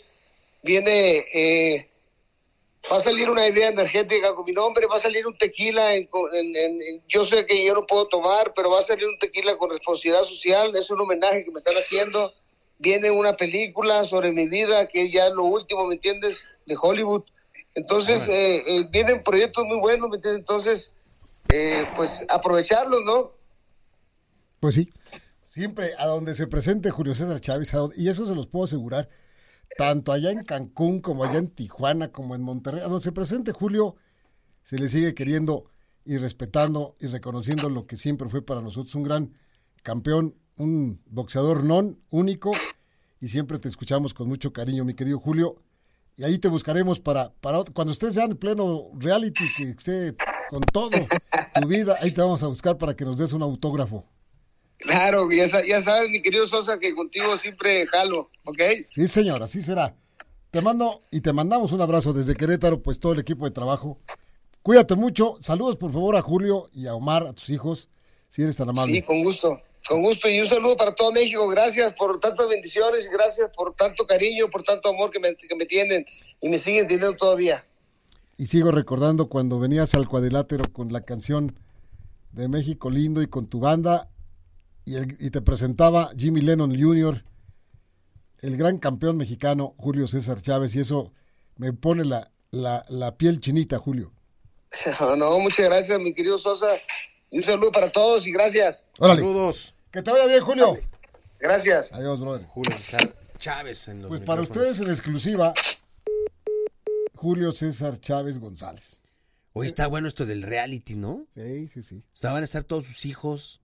Viene, 0.62 1.18
eh, 1.32 1.90
va 2.90 2.96
a 2.98 3.00
salir 3.00 3.30
una 3.30 3.46
idea 3.46 3.68
energética 3.68 4.34
con 4.34 4.44
mi 4.44 4.52
nombre, 4.52 4.86
va 4.86 4.96
a 4.96 5.02
salir 5.02 5.26
un 5.26 5.36
tequila. 5.38 5.94
En, 5.94 6.08
en, 6.32 6.56
en, 6.56 7.02
yo 7.08 7.24
sé 7.24 7.46
que 7.46 7.64
yo 7.64 7.74
no 7.74 7.86
puedo 7.86 8.06
tomar, 8.08 8.52
pero 8.54 8.70
va 8.70 8.80
a 8.80 8.86
salir 8.86 9.06
un 9.06 9.18
tequila 9.18 9.56
con 9.56 9.70
responsabilidad 9.70 10.24
social. 10.24 10.74
Es 10.76 10.90
un 10.90 11.00
homenaje 11.00 11.44
que 11.44 11.50
me 11.50 11.58
están 11.58 11.76
haciendo. 11.76 12.32
Viene 12.78 13.10
una 13.10 13.36
película 13.36 14.04
sobre 14.04 14.32
mi 14.32 14.48
vida, 14.48 14.88
que 14.88 15.04
es 15.04 15.12
ya 15.12 15.28
lo 15.30 15.44
último, 15.44 15.86
¿me 15.86 15.94
entiendes? 15.94 16.36
De 16.66 16.76
Hollywood 16.80 17.24
entonces, 17.74 18.22
eh, 18.28 18.62
eh, 18.66 18.88
vienen 18.90 19.22
proyectos 19.22 19.64
muy 19.66 19.78
buenos, 19.78 20.08
¿me 20.08 20.16
entiendes? 20.16 20.40
Entonces, 20.40 20.92
eh, 21.52 21.84
pues 21.96 22.22
aprovecharlos, 22.28 23.00
¿no? 23.04 23.32
Pues 24.60 24.76
sí, 24.76 24.92
siempre 25.42 25.90
a 25.98 26.06
donde 26.06 26.34
se 26.34 26.46
presente 26.46 26.90
Julio 26.90 27.14
César 27.14 27.40
Chávez, 27.40 27.72
y 27.96 28.08
eso 28.08 28.26
se 28.26 28.34
los 28.34 28.46
puedo 28.46 28.64
asegurar, 28.64 29.08
tanto 29.76 30.12
allá 30.12 30.30
en 30.30 30.44
Cancún 30.44 31.00
como 31.00 31.24
allá 31.24 31.38
en 31.38 31.48
Tijuana, 31.48 32.12
como 32.12 32.34
en 32.34 32.42
Monterrey, 32.42 32.80
a 32.80 32.84
donde 32.84 33.02
se 33.02 33.12
presente 33.12 33.52
Julio, 33.52 33.96
se 34.62 34.78
le 34.78 34.88
sigue 34.88 35.14
queriendo 35.14 35.66
y 36.04 36.18
respetando 36.18 36.94
y 37.00 37.06
reconociendo 37.06 37.68
lo 37.68 37.86
que 37.86 37.96
siempre 37.96 38.28
fue 38.28 38.42
para 38.42 38.60
nosotros 38.60 38.94
un 38.94 39.02
gran 39.02 39.34
campeón, 39.82 40.34
un 40.56 41.00
boxeador 41.06 41.64
non 41.64 41.98
único, 42.10 42.52
y 43.20 43.28
siempre 43.28 43.58
te 43.58 43.68
escuchamos 43.68 44.14
con 44.14 44.28
mucho 44.28 44.52
cariño, 44.52 44.84
mi 44.84 44.94
querido 44.94 45.18
Julio 45.18 45.64
y 46.16 46.22
ahí 46.22 46.38
te 46.38 46.48
buscaremos 46.48 47.00
para, 47.00 47.32
para 47.40 47.64
cuando 47.72 47.92
estés 47.92 48.14
ya 48.14 48.24
en 48.24 48.36
pleno 48.36 48.90
reality, 48.94 49.44
que 49.56 49.70
esté 49.70 50.14
con 50.48 50.62
todo 50.62 50.90
tu 50.90 51.68
vida, 51.68 51.96
ahí 52.00 52.12
te 52.12 52.20
vamos 52.20 52.42
a 52.42 52.46
buscar 52.46 52.78
para 52.78 52.94
que 52.94 53.04
nos 53.04 53.18
des 53.18 53.32
un 53.32 53.42
autógrafo. 53.42 54.06
Claro, 54.78 55.28
ya, 55.30 55.46
ya 55.66 55.82
sabes, 55.82 56.10
mi 56.10 56.20
querido 56.20 56.46
Sosa, 56.46 56.78
que 56.78 56.94
contigo 56.94 57.38
siempre 57.38 57.86
jalo, 57.86 58.30
¿ok? 58.44 58.60
Sí, 58.92 59.08
señor, 59.08 59.42
así 59.42 59.62
será. 59.62 59.94
Te 60.50 60.60
mando 60.60 61.02
y 61.10 61.20
te 61.20 61.32
mandamos 61.32 61.72
un 61.72 61.80
abrazo 61.80 62.12
desde 62.12 62.34
Querétaro, 62.34 62.82
pues 62.82 63.00
todo 63.00 63.12
el 63.12 63.20
equipo 63.20 63.44
de 63.44 63.50
trabajo. 63.50 63.98
Cuídate 64.62 64.94
mucho. 64.94 65.36
Saludos, 65.40 65.76
por 65.76 65.92
favor, 65.92 66.16
a 66.16 66.22
Julio 66.22 66.68
y 66.72 66.86
a 66.86 66.94
Omar, 66.94 67.26
a 67.26 67.32
tus 67.32 67.50
hijos, 67.50 67.88
si 68.28 68.42
eres 68.42 68.56
tan 68.56 68.68
amable. 68.68 68.94
Sí, 68.94 69.02
con 69.02 69.22
gusto. 69.24 69.60
Con 69.88 70.02
gusto 70.02 70.28
y 70.28 70.40
un 70.40 70.48
saludo 70.48 70.76
para 70.76 70.94
todo 70.94 71.12
México. 71.12 71.46
Gracias 71.48 71.92
por 71.94 72.18
tantas 72.20 72.48
bendiciones 72.48 73.06
gracias 73.12 73.50
por 73.54 73.74
tanto 73.74 74.06
cariño, 74.06 74.48
por 74.50 74.62
tanto 74.62 74.88
amor 74.88 75.10
que 75.10 75.20
me, 75.20 75.34
que 75.36 75.54
me 75.56 75.66
tienen 75.66 76.06
y 76.40 76.48
me 76.48 76.58
siguen 76.58 76.86
teniendo 76.86 77.16
todavía. 77.16 77.66
Y 78.38 78.46
sigo 78.46 78.70
recordando 78.70 79.28
cuando 79.28 79.58
venías 79.58 79.94
al 79.94 80.08
cuadrilátero 80.08 80.64
con 80.72 80.92
la 80.92 81.02
canción 81.02 81.58
de 82.32 82.48
México 82.48 82.90
Lindo 82.90 83.22
y 83.22 83.26
con 83.26 83.46
tu 83.46 83.60
banda 83.60 84.08
y, 84.84 84.96
el, 84.96 85.16
y 85.18 85.30
te 85.30 85.40
presentaba 85.42 86.10
Jimmy 86.16 86.40
Lennon 86.40 86.78
Jr., 86.78 87.22
el 88.40 88.56
gran 88.56 88.78
campeón 88.78 89.16
mexicano 89.16 89.74
Julio 89.78 90.06
César 90.06 90.40
Chávez 90.42 90.74
y 90.76 90.80
eso 90.80 91.12
me 91.56 91.72
pone 91.72 92.04
la, 92.04 92.30
la, 92.50 92.84
la 92.88 93.16
piel 93.16 93.40
chinita, 93.40 93.78
Julio. 93.78 94.12
no, 95.16 95.38
muchas 95.38 95.66
gracias, 95.66 95.98
mi 96.00 96.14
querido 96.14 96.38
Sosa. 96.38 96.66
Un 97.30 97.42
saludo 97.42 97.72
para 97.72 97.90
todos 97.90 98.26
y 98.26 98.32
gracias. 98.32 98.84
Órale. 98.98 99.20
Saludos. 99.20 99.74
Que 99.90 100.02
te 100.02 100.10
vaya 100.10 100.26
bien, 100.26 100.40
Julio. 100.40 100.78
Gracias. 101.38 101.92
Adiós, 101.92 102.20
brother. 102.20 102.46
Julio 102.46 102.76
César 102.76 103.14
Chávez 103.38 103.88
en 103.88 104.02
los 104.02 104.08
Pues 104.08 104.20
para 104.20 104.42
ustedes 104.42 104.80
en 104.80 104.88
exclusiva, 104.88 105.54
Julio 107.14 107.52
César 107.52 107.98
Chávez 107.98 108.38
González. 108.38 109.00
Hoy 109.52 109.66
está 109.66 109.86
bueno 109.86 110.08
esto 110.08 110.26
del 110.26 110.42
reality, 110.42 110.96
¿no? 110.96 111.26
Sí, 111.34 111.68
sí, 111.68 111.82
sí. 111.82 112.04
O 112.06 112.16
sea, 112.16 112.32
van 112.32 112.42
a 112.42 112.44
estar 112.44 112.64
todos 112.64 112.86
sus 112.86 113.04
hijos. 113.06 113.60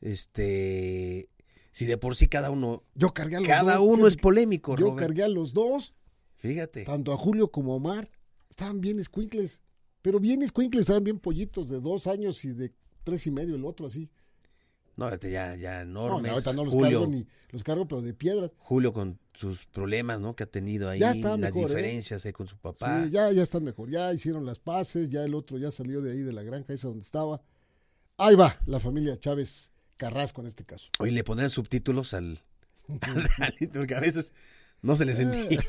Este. 0.00 1.28
Si 1.70 1.86
de 1.86 1.96
por 1.98 2.16
sí 2.16 2.28
cada 2.28 2.50
uno. 2.50 2.82
Yo 2.94 3.12
cargué 3.14 3.36
a 3.36 3.40
los 3.40 3.48
Cada 3.48 3.76
dos. 3.76 3.86
uno 3.86 4.06
es 4.06 4.16
polémico, 4.16 4.76
Yo 4.76 4.86
Robert. 4.86 5.06
cargué 5.08 5.22
a 5.22 5.28
los 5.28 5.52
dos, 5.52 5.94
Fíjate. 6.36 6.84
tanto 6.84 7.12
a 7.12 7.16
Julio 7.16 7.50
como 7.50 7.72
a 7.72 7.76
Omar. 7.76 8.10
Estaban 8.50 8.80
bien 8.80 8.98
escuincles. 8.98 9.62
Pero 10.02 10.20
bien 10.20 10.42
escuincles, 10.42 10.82
estaban 10.82 11.04
bien 11.04 11.18
pollitos 11.18 11.68
de 11.68 11.80
dos 11.80 12.06
años 12.06 12.44
y 12.44 12.52
de 12.52 12.72
tres 13.04 13.26
y 13.26 13.30
medio 13.30 13.54
el 13.56 13.64
otro 13.64 13.86
así. 13.86 14.08
No, 14.96 15.14
ya, 15.16 15.54
ya 15.54 15.84
No, 15.84 16.06
enormes. 16.06 16.32
ahorita 16.32 16.52
no 16.54 16.64
los 16.64 16.74
Julio, 16.74 17.00
cargo 17.00 17.12
ni 17.12 17.26
los 17.50 17.62
cargo, 17.62 17.86
pero 17.86 18.02
de 18.02 18.14
piedras. 18.14 18.50
Julio 18.58 18.92
con 18.92 19.18
sus 19.32 19.66
problemas, 19.66 20.20
¿no? 20.20 20.34
Que 20.34 20.42
ha 20.44 20.50
tenido 20.50 20.88
ahí, 20.88 20.98
Ya 20.98 21.12
está 21.12 21.36
las 21.36 21.38
mejor, 21.38 21.70
¿eh? 21.70 21.74
diferencias 21.74 22.26
ahí 22.26 22.32
con 22.32 22.48
su 22.48 22.56
papá. 22.56 23.04
Sí, 23.04 23.10
ya, 23.10 23.30
ya 23.30 23.42
están 23.44 23.62
mejor. 23.62 23.90
Ya 23.90 24.12
hicieron 24.12 24.44
las 24.44 24.58
paces, 24.58 25.10
ya 25.10 25.22
el 25.24 25.34
otro 25.34 25.58
ya 25.58 25.70
salió 25.70 26.00
de 26.00 26.12
ahí 26.12 26.20
de 26.22 26.32
la 26.32 26.42
granja 26.42 26.72
esa 26.72 26.88
donde 26.88 27.04
estaba. 27.04 27.40
Ahí 28.16 28.34
va 28.34 28.58
la 28.66 28.80
familia 28.80 29.16
Chávez 29.18 29.72
Carrasco 29.98 30.40
en 30.40 30.46
este 30.46 30.64
caso. 30.64 30.88
Oye, 30.98 31.12
le 31.12 31.24
pondrán 31.24 31.50
subtítulos 31.50 32.14
al, 32.14 32.40
porque 33.74 33.94
a 33.94 34.00
veces 34.00 34.32
no 34.80 34.96
se 34.96 35.04
les 35.04 35.18
entiende. 35.18 35.58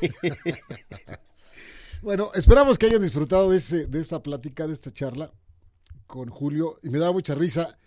Bueno, 2.02 2.30
esperamos 2.32 2.78
que 2.78 2.86
hayan 2.86 3.02
disfrutado 3.02 3.50
de, 3.50 3.58
ese, 3.58 3.86
de 3.86 4.00
esta 4.00 4.22
plática, 4.22 4.66
de 4.66 4.72
esta 4.72 4.90
charla 4.90 5.34
con 6.06 6.30
Julio. 6.30 6.78
Y 6.82 6.88
me 6.88 6.98
da 6.98 7.12
mucha 7.12 7.34
risa. 7.34 7.78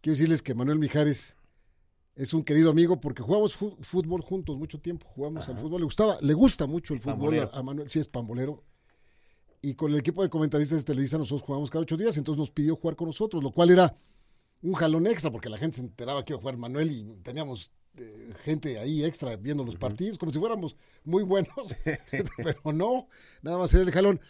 Quiero 0.00 0.16
decirles 0.16 0.42
que 0.42 0.54
Manuel 0.54 0.78
Mijares 0.78 1.34
es 2.14 2.34
un 2.34 2.44
querido 2.44 2.70
amigo 2.70 3.00
porque 3.00 3.20
jugamos 3.20 3.56
fútbol 3.56 4.22
juntos 4.22 4.56
mucho 4.56 4.80
tiempo. 4.80 5.06
Jugamos 5.08 5.48
al 5.48 5.58
fútbol. 5.58 5.80
Le 5.80 5.86
gustaba, 5.86 6.18
le 6.20 6.34
gusta 6.34 6.66
mucho 6.68 6.94
el 6.94 7.00
fútbol 7.00 7.50
a 7.52 7.62
Manuel. 7.64 7.90
Sí, 7.90 7.98
es 7.98 8.06
pambolero. 8.06 8.62
Y 9.60 9.74
con 9.74 9.90
el 9.90 9.98
equipo 9.98 10.22
de 10.22 10.28
comentaristas 10.28 10.78
de 10.78 10.84
Televisa 10.84 11.18
nosotros 11.18 11.42
jugamos 11.42 11.68
cada 11.68 11.82
ocho 11.82 11.96
días. 11.96 12.16
Entonces 12.16 12.38
nos 12.38 12.52
pidió 12.52 12.76
jugar 12.76 12.94
con 12.94 13.08
nosotros, 13.08 13.42
lo 13.42 13.50
cual 13.50 13.70
era 13.70 13.96
un 14.62 14.72
jalón 14.74 15.06
extra 15.06 15.30
porque 15.30 15.48
la 15.48 15.58
gente 15.58 15.76
se 15.76 15.82
enteraba 15.82 16.24
que 16.24 16.32
iba 16.32 16.38
a 16.38 16.40
jugar 16.40 16.56
Manuel 16.56 16.90
y 16.90 17.04
teníamos 17.22 17.72
eh, 17.96 18.32
gente 18.44 18.78
ahí 18.78 19.04
extra 19.04 19.36
viendo 19.36 19.64
los 19.64 19.76
partidos, 19.76 20.18
como 20.18 20.32
si 20.32 20.38
fuéramos 20.38 20.76
muy 21.04 21.22
buenos, 21.22 21.54
pero 22.36 22.72
no, 22.72 23.08
nada 23.42 23.58
más 23.58 23.72
era 23.74 23.82
el 23.84 23.90
jalón. 23.92 24.20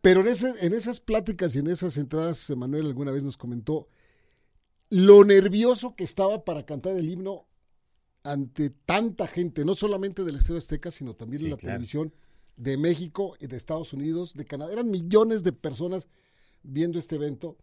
Pero 0.00 0.20
en, 0.20 0.28
ese, 0.28 0.52
en 0.66 0.74
esas 0.74 1.00
pláticas 1.00 1.56
y 1.56 1.60
en 1.60 1.68
esas 1.68 1.96
entradas, 1.96 2.50
Manuel 2.50 2.86
alguna 2.86 3.10
vez 3.10 3.22
nos 3.22 3.38
comentó 3.38 3.88
lo 4.90 5.24
nervioso 5.24 5.96
que 5.96 6.04
estaba 6.04 6.44
para 6.44 6.66
cantar 6.66 6.96
el 6.96 7.08
himno 7.08 7.46
ante 8.22 8.70
tanta 8.70 9.26
gente, 9.26 9.64
no 9.64 9.74
solamente 9.74 10.24
del 10.24 10.36
Estadio 10.36 10.58
Azteca, 10.58 10.90
sino 10.90 11.14
también 11.14 11.40
Sí, 11.40 11.44
de 11.46 11.50
la 11.52 11.56
claro. 11.56 11.72
televisión 11.74 12.14
de 12.56 12.76
México 12.76 13.34
y 13.40 13.46
de 13.46 13.56
Estados 13.56 13.92
Unidos, 13.92 14.34
de 14.34 14.44
Canadá. 14.44 14.72
Eran 14.72 14.90
millones 14.90 15.42
de 15.42 15.52
personas 15.52 16.08
viendo 16.62 16.98
este 16.98 17.16
evento. 17.16 17.56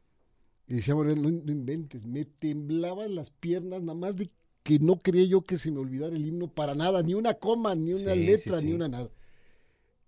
Y 0.71 0.75
decía 0.75 0.93
no, 0.93 1.03
no 1.03 1.51
inventes, 1.51 2.05
me 2.05 2.23
temblaban 2.23 3.13
las 3.13 3.29
piernas, 3.29 3.81
nada 3.81 3.93
más 3.93 4.15
de 4.15 4.31
que 4.63 4.79
no 4.79 5.01
quería 5.01 5.25
yo 5.25 5.41
que 5.43 5.57
se 5.57 5.69
me 5.69 5.79
olvidara 5.79 6.15
el 6.15 6.25
himno 6.25 6.47
para 6.47 6.75
nada, 6.75 7.03
ni 7.03 7.13
una 7.13 7.33
coma, 7.33 7.75
ni 7.75 7.91
una 7.93 8.13
Sí, 8.13 8.25
letra, 8.25 8.57
sí, 8.61 8.67
ni 8.67 8.71
una 8.71 8.87
nada. 8.87 9.09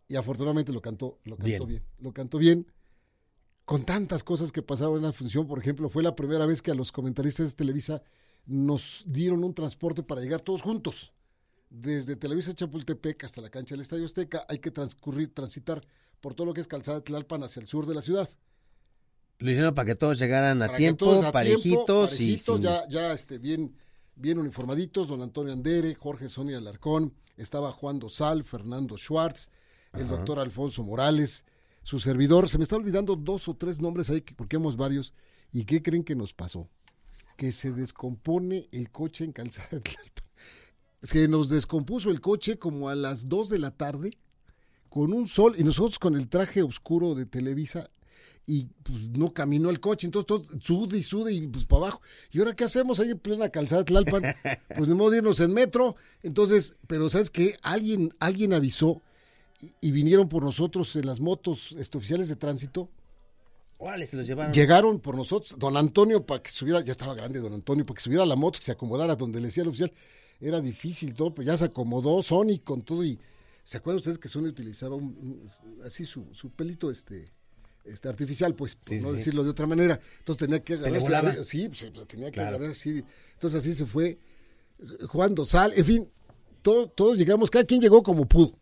Y 0.08 0.16
afortunadamente 0.16 0.72
lo 0.72 0.82
cantó, 0.82 1.20
lo 1.26 1.36
cantó 1.36 1.66
Bien. 1.66 1.68
bien. 1.68 1.84
lo 2.00 2.14
cantó 2.14 2.38
bien. 2.38 2.66
Con 3.66 3.84
tantas 3.84 4.24
cosas 4.24 4.54
que 4.54 4.62
pasaban 4.62 5.00
en 5.00 5.04
la 5.04 5.12
función, 5.12 5.48
por 5.48 5.60
ejemplo, 5.60 5.90
fue 5.90 6.02
la 6.02 6.16
primera 6.16 6.46
vez 6.46 6.62
que 6.62 6.72
a 6.72 6.76
los 6.76 6.94
comentaristas 6.94 7.50
de 7.50 7.56
Televisa 7.58 8.02
nos 8.46 9.04
dieron 9.06 9.44
un 9.44 9.54
transporte 9.54 10.02
para 10.02 10.22
llegar 10.22 10.42
todos 10.44 10.62
juntos. 10.62 11.12
desde 11.70 12.16
Televisa 12.16 12.54
Chapultepec 12.54 13.22
hasta 13.26 13.42
la 13.42 13.50
cancha 13.50 13.74
del 13.76 13.82
Estadio 13.82 14.06
Azteca 14.06 14.46
hay 14.48 14.60
que 14.60 14.72
transcurrir, 14.72 15.34
transitar 15.34 15.86
por 16.22 16.36
todo 16.36 16.46
lo 16.48 16.54
que 16.54 16.62
es 16.62 16.68
calzada 16.68 17.00
de 17.00 17.04
Tlalpan 17.04 17.44
hacia 17.44 17.60
el 17.60 17.68
sur 17.68 17.86
de 17.86 17.96
la 17.96 18.02
ciudad. 18.02 18.30
Lo 19.40 19.52
hicieron 19.52 19.74
para 19.74 19.88
que 19.88 19.96
todos 19.96 20.18
llegaran 20.20 20.62
a 20.62 20.76
tiempo, 20.76 21.22
parejitos, 21.32 22.20
y 22.20 22.38
ya, 22.60 22.88
ya 22.88 23.14
este, 23.14 23.40
bien, 23.40 23.76
bien 24.16 24.38
uniformaditos, 24.38 25.08
don 25.08 25.22
Antonio 25.22 25.54
Andere, 25.54 25.96
Jorge 25.96 26.30
Sonia 26.30 26.58
Alarcón, 26.58 27.14
estaba 27.36 27.72
Juan 27.72 28.00
Dosal, 28.00 28.44
Fernando 28.44 28.98
Schwartz, 28.98 29.50
el 29.94 30.08
doctor 30.08 30.40
Alfonso 30.40 30.84
Morales, 30.84 31.46
su 31.84 32.00
servidor, 32.00 32.48
se 32.48 32.58
me 32.58 32.64
está 32.64 32.78
olvidando 32.78 33.16
dos 33.16 33.48
o 33.50 33.56
tres 33.56 33.82
nombres 33.82 34.10
ahí 34.10 34.22
porque 34.22 34.56
hemos 34.56 34.78
varios, 34.78 35.14
¿y 35.52 35.66
qué 35.66 35.82
creen 35.82 36.04
que 36.04 36.16
nos 36.16 36.34
pasó? 36.34 36.70
Que 37.36 37.52
se 37.52 37.72
descompone 37.72 38.70
el 38.72 38.90
coche 38.90 39.26
en 39.26 39.34
calzada 39.34 39.68
de 39.72 39.82
Tlalpan. 39.82 40.24
Se 41.02 41.28
nos 41.28 41.50
descompuso 41.50 42.12
el 42.12 42.22
coche 42.22 42.58
como 42.58 42.88
a 42.88 42.96
las 42.96 43.28
dos 43.28 43.50
de 43.50 43.60
la 43.60 43.72
tarde, 43.72 44.18
con 44.88 45.12
un 45.12 45.28
sol, 45.28 45.54
y 45.58 45.66
nosotros 45.66 46.00
con 46.00 46.16
el 46.16 46.30
traje 46.30 46.64
oscuro 46.64 47.14
de 47.14 47.26
Televisa, 47.26 47.90
y 48.46 48.66
pues 48.84 49.12
no 49.12 49.34
caminó 49.34 49.70
el 49.70 49.80
coche, 49.80 50.06
entonces 50.06 50.28
todo 50.28 50.46
sude 50.60 50.98
y 50.98 51.04
sude 51.04 51.34
y 51.34 51.48
pues 51.48 51.66
para 51.66 51.84
abajo. 51.84 52.02
¿Y 52.32 52.40
ahora 52.40 52.56
qué 52.56 52.66
hacemos 52.66 53.00
ahí 53.00 53.12
en 53.12 53.20
plena 53.20 53.50
calzada 53.50 53.84
de 53.84 53.86
Tlalpan? 53.86 54.24
Pues 54.76 54.90
ni 54.90 54.96
modo 54.96 55.12
de 55.12 55.18
irnos 55.18 55.40
en 55.40 55.54
metro. 55.54 55.96
Entonces, 56.24 56.76
pero 56.88 57.10
¿sabes 57.10 57.30
qué? 57.30 57.56
Alguien, 57.62 58.14
alguien 58.20 58.54
avisó 58.54 59.02
y, 59.82 59.92
vinieron 59.92 60.28
por 60.28 60.44
nosotros 60.44 60.96
en 60.96 61.06
las 61.06 61.20
motos 61.20 61.74
este, 61.78 61.98
oficiales 61.98 62.28
de 62.28 62.36
tránsito. 62.36 62.90
Órale, 63.78 64.06
se 64.06 64.18
los 64.18 64.28
llevaron. 64.28 64.54
Llegaron 64.54 65.00
por 65.00 65.16
nosotros, 65.16 65.58
don 65.58 65.78
Antonio, 65.78 66.26
para 66.26 66.42
que 66.42 66.52
subiera, 66.52 66.82
ya 66.82 66.92
estaba 66.92 67.14
grande 67.16 67.40
don 67.40 67.54
Antonio, 67.54 67.86
para 67.86 67.96
que 67.96 68.02
subiera 68.02 68.26
la 68.26 68.36
moto, 68.36 68.60
que 68.60 68.66
se 68.66 68.72
acomodara 68.72 69.16
donde 69.16 69.40
le 69.40 69.48
decía 69.48 69.64
el 69.64 69.70
oficial. 69.70 69.92
Era 70.42 70.60
difícil 70.60 71.14
todo, 71.14 71.34
pero 71.34 71.46
ya 71.46 71.58
se 71.58 71.66
acomodó 71.66 72.22
Sony 72.22 72.60
con 72.64 72.82
todo 72.82 73.04
y... 73.04 73.20
¿Se 73.64 73.78
acuerdan 73.78 74.00
ustedes 74.00 74.18
que 74.18 74.28
Sony 74.28 74.48
utilizaba 74.48 74.98
así 75.86 76.06
su, 76.06 76.28
su 76.34 76.50
pelito 76.50 76.92
este 76.92 77.32
este, 77.86 78.10
artificial, 78.10 78.56
pues, 78.56 78.76
por 78.76 78.94
no 79.02 79.14
decirlo 79.14 79.44
de 79.44 79.50
otra 79.50 79.68
manera. 79.68 80.00
Entonces 80.20 80.40
tenía 80.48 80.64
que 80.64 80.74
agarrar. 80.74 81.44
Sí, 81.44 81.68
pues, 81.68 81.92
pues, 81.94 82.08
tenía 82.08 82.32
que 82.32 82.40
agarrar 82.40 82.70
así. 82.70 83.04
Entonces 83.34 83.62
así 83.62 83.74
se 83.74 83.86
fue 83.86 84.20
jugando 85.08 85.46
sal, 85.46 85.74
en 85.76 85.86
fin, 85.86 86.12
todos 86.62 87.18
llegamos, 87.18 87.50
cada 87.50 87.66
quien 87.66 87.82
llegó 87.82 88.02
como 88.04 88.26
pudo. 88.28 88.58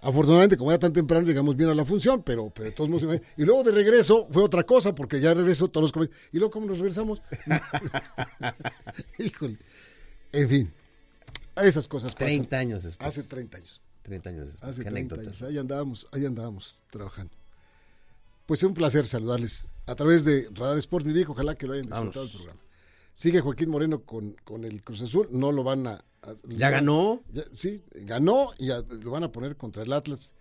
Afortunadamente, 0.00 0.56
como 0.56 0.70
era 0.70 0.78
tan 0.78 0.92
temprano, 0.92 1.26
llegamos 1.26 1.56
bien 1.56 1.70
a 1.70 1.74
la 1.74 1.84
función, 1.84 2.22
pero, 2.22 2.50
pero 2.50 2.70
todos 2.72 2.88
modos. 2.88 3.20
Y 3.36 3.42
luego 3.42 3.64
de 3.64 3.72
regreso 3.72 4.28
fue 4.30 4.44
otra 4.44 4.64
cosa, 4.64 4.94
porque 4.94 5.20
ya 5.20 5.34
regresó 5.34 5.68
todos 5.68 5.94
los. 5.94 6.08
Y 6.30 6.38
luego, 6.38 6.52
¿cómo 6.52 6.66
nos 6.66 6.78
regresamos? 6.78 7.20
Híjole. 9.18 9.58
En 10.30 10.48
fin, 10.48 10.72
esas 11.56 11.88
cosas 11.88 12.12
pasan. 12.12 12.28
30 12.28 12.58
años 12.58 12.82
después. 12.84 13.08
Hace 13.08 13.24
30 13.24 13.56
años. 13.56 13.82
30 14.02 14.30
años 14.30 14.46
después. 14.46 14.70
Hace 14.70 14.84
30 14.84 15.14
años. 15.16 15.42
Ahí 15.42 15.58
andábamos, 15.58 16.08
ahí 16.12 16.24
andábamos 16.26 16.76
trabajando. 16.90 17.37
Pues 18.48 18.60
es 18.60 18.64
un 18.64 18.72
placer 18.72 19.06
saludarles 19.06 19.68
a 19.84 19.94
través 19.94 20.24
de 20.24 20.48
Radar 20.54 20.78
Sport, 20.78 21.04
mi 21.04 21.12
viejo. 21.12 21.32
Ojalá 21.32 21.54
que 21.54 21.66
lo 21.66 21.74
hayan 21.74 21.84
disfrutado 21.84 22.24
el 22.24 22.30
programa. 22.30 22.60
Sigue 23.12 23.42
Joaquín 23.42 23.68
Moreno 23.68 24.04
con, 24.04 24.36
con 24.42 24.64
el 24.64 24.82
Cruz 24.82 25.02
Azul. 25.02 25.28
No 25.30 25.52
lo 25.52 25.64
van 25.64 25.86
a. 25.86 26.02
¿Ya 26.44 26.70
ganó? 26.70 27.22
sí, 27.54 27.84
ganó 27.92 28.52
y 28.56 28.68
lo 28.68 29.10
van 29.10 29.24
a 29.24 29.30
poner 29.30 29.58
contra 29.58 29.82
el 29.82 29.92
Atlas. 29.92 30.34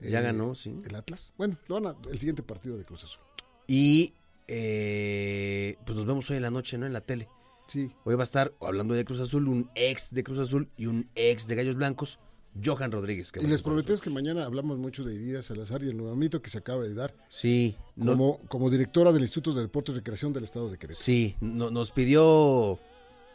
Ya 0.00 0.18
eh, 0.18 0.22
ganó, 0.24 0.56
sí. 0.56 0.76
El 0.84 0.96
Atlas. 0.96 1.34
Bueno, 1.38 1.56
lo 1.68 1.80
van 1.80 1.86
a, 1.86 2.10
el 2.10 2.18
siguiente 2.18 2.42
partido 2.42 2.76
de 2.76 2.84
Cruz 2.84 3.04
Azul. 3.04 3.22
Y 3.68 4.12
eh, 4.48 5.76
pues 5.86 5.96
nos 5.96 6.04
vemos 6.04 6.28
hoy 6.30 6.38
en 6.38 6.42
la 6.42 6.50
noche, 6.50 6.76
¿no? 6.78 6.86
En 6.86 6.92
la 6.92 7.02
tele. 7.02 7.28
Sí. 7.68 7.92
Hoy 8.02 8.16
va 8.16 8.22
a 8.22 8.24
estar, 8.24 8.52
hablando 8.60 8.94
de 8.94 9.04
Cruz 9.04 9.20
Azul, 9.20 9.46
un 9.46 9.70
ex 9.76 10.12
de 10.12 10.24
Cruz 10.24 10.40
Azul 10.40 10.68
y 10.76 10.86
un 10.86 11.08
ex 11.14 11.46
de 11.46 11.54
Gallos 11.54 11.76
Blancos 11.76 12.18
Johan 12.62 12.92
Rodríguez. 12.92 13.32
y 13.40 13.46
les 13.46 13.62
prometo 13.62 13.96
que 13.98 14.10
mañana 14.10 14.44
hablamos 14.44 14.78
mucho 14.78 15.04
de 15.04 15.14
Iría 15.14 15.42
Salazar 15.42 15.82
y 15.82 15.88
el 15.88 15.96
nuevamiento 15.96 16.42
que 16.42 16.50
se 16.50 16.58
acaba 16.58 16.82
de 16.82 16.94
dar. 16.94 17.14
Sí. 17.28 17.76
Como, 17.98 18.40
como 18.48 18.70
directora 18.70 19.12
del 19.12 19.22
Instituto 19.22 19.56
de 19.56 19.62
Deportes 19.62 19.94
y 19.94 19.98
Recreación 19.98 20.32
del 20.32 20.44
Estado 20.44 20.68
de 20.70 20.76
Querétaro. 20.76 21.02
Sí, 21.02 21.36
nos 21.40 21.90
pidió 21.90 22.78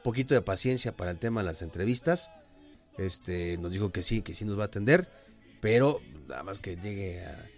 poquito 0.04 0.36
de 0.36 0.42
paciencia 0.42 0.96
para 0.96 1.12
el 1.12 1.20
tema 1.20 1.42
de 1.42 1.48
las 1.48 1.62
entrevistas. 1.62 2.32
Este, 2.98 3.58
nos 3.58 3.72
dijo 3.72 3.92
que 3.92 4.04
sí, 4.04 4.22
que 4.22 4.36
sí 4.36 4.46
nos 4.46 4.58
va 4.58 4.64
a 4.64 4.68
atender, 4.68 5.10
pero 5.62 6.00
nada 6.28 6.44
más 6.44 6.60
que 6.62 6.76
llegue 6.76 7.26
a 7.26 7.50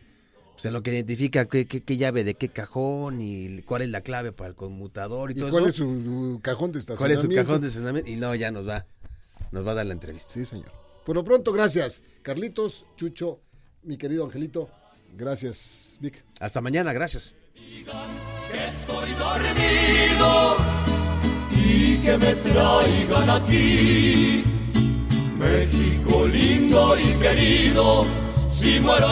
pues 0.59 0.65
en 0.65 0.73
lo 0.73 0.83
que 0.83 0.91
identifica 0.91 1.45
qué, 1.45 1.65
qué, 1.65 1.95
llave 1.95 2.25
de 2.25 2.33
qué 2.33 2.49
cajón 2.49 3.21
y 3.21 3.61
cuál 3.61 3.81
es 3.81 3.89
la 3.91 4.01
clave 4.01 4.33
para 4.33 4.49
el 4.49 4.55
conmutador 4.55 5.31
y, 5.31 5.35
todo 5.35 5.51
cuál 5.51 5.67
eso. 5.67 5.69
es 5.69 6.03
su, 6.03 6.39
cajón 6.41 6.73
de 6.73 6.79
estacionamiento. 6.79 6.97
¿Cuál 6.97 7.11
es 7.11 7.21
su 7.21 7.47
cajón 7.47 7.61
de 7.61 7.67
estacionamiento? 7.67 8.09
Y 8.09 8.17
no, 8.17 8.35
ya 8.35 8.51
nos 8.51 8.67
va, 8.67 8.85
nos 9.53 9.65
va 9.65 9.71
a 9.71 9.75
dar 9.75 9.85
la 9.85 9.93
entrevista. 9.93 10.33
Sí, 10.33 10.43
señor. 10.43 10.69
Por 11.09 11.15
lo 11.15 11.23
pronto, 11.23 11.51
gracias. 11.51 12.03
Carlitos, 12.21 12.85
Chucho, 12.95 13.39
mi 13.81 13.97
querido 13.97 14.25
Angelito. 14.25 14.69
Gracias, 15.17 15.97
Vic. 15.99 16.23
Hasta 16.39 16.61
mañana, 16.61 16.93
gracias. 16.93 17.35
Que 17.55 17.79
estoy 18.67 19.09
dormido 19.13 20.57
y 21.49 21.97
que 21.97 22.15
me 22.15 22.35
traigan 22.35 23.27
aquí. 23.27 24.43
México 25.35 26.27
lindo 26.27 26.95
y 26.99 27.13
querido, 27.13 28.05
si 28.47 28.79
muero 28.79 29.11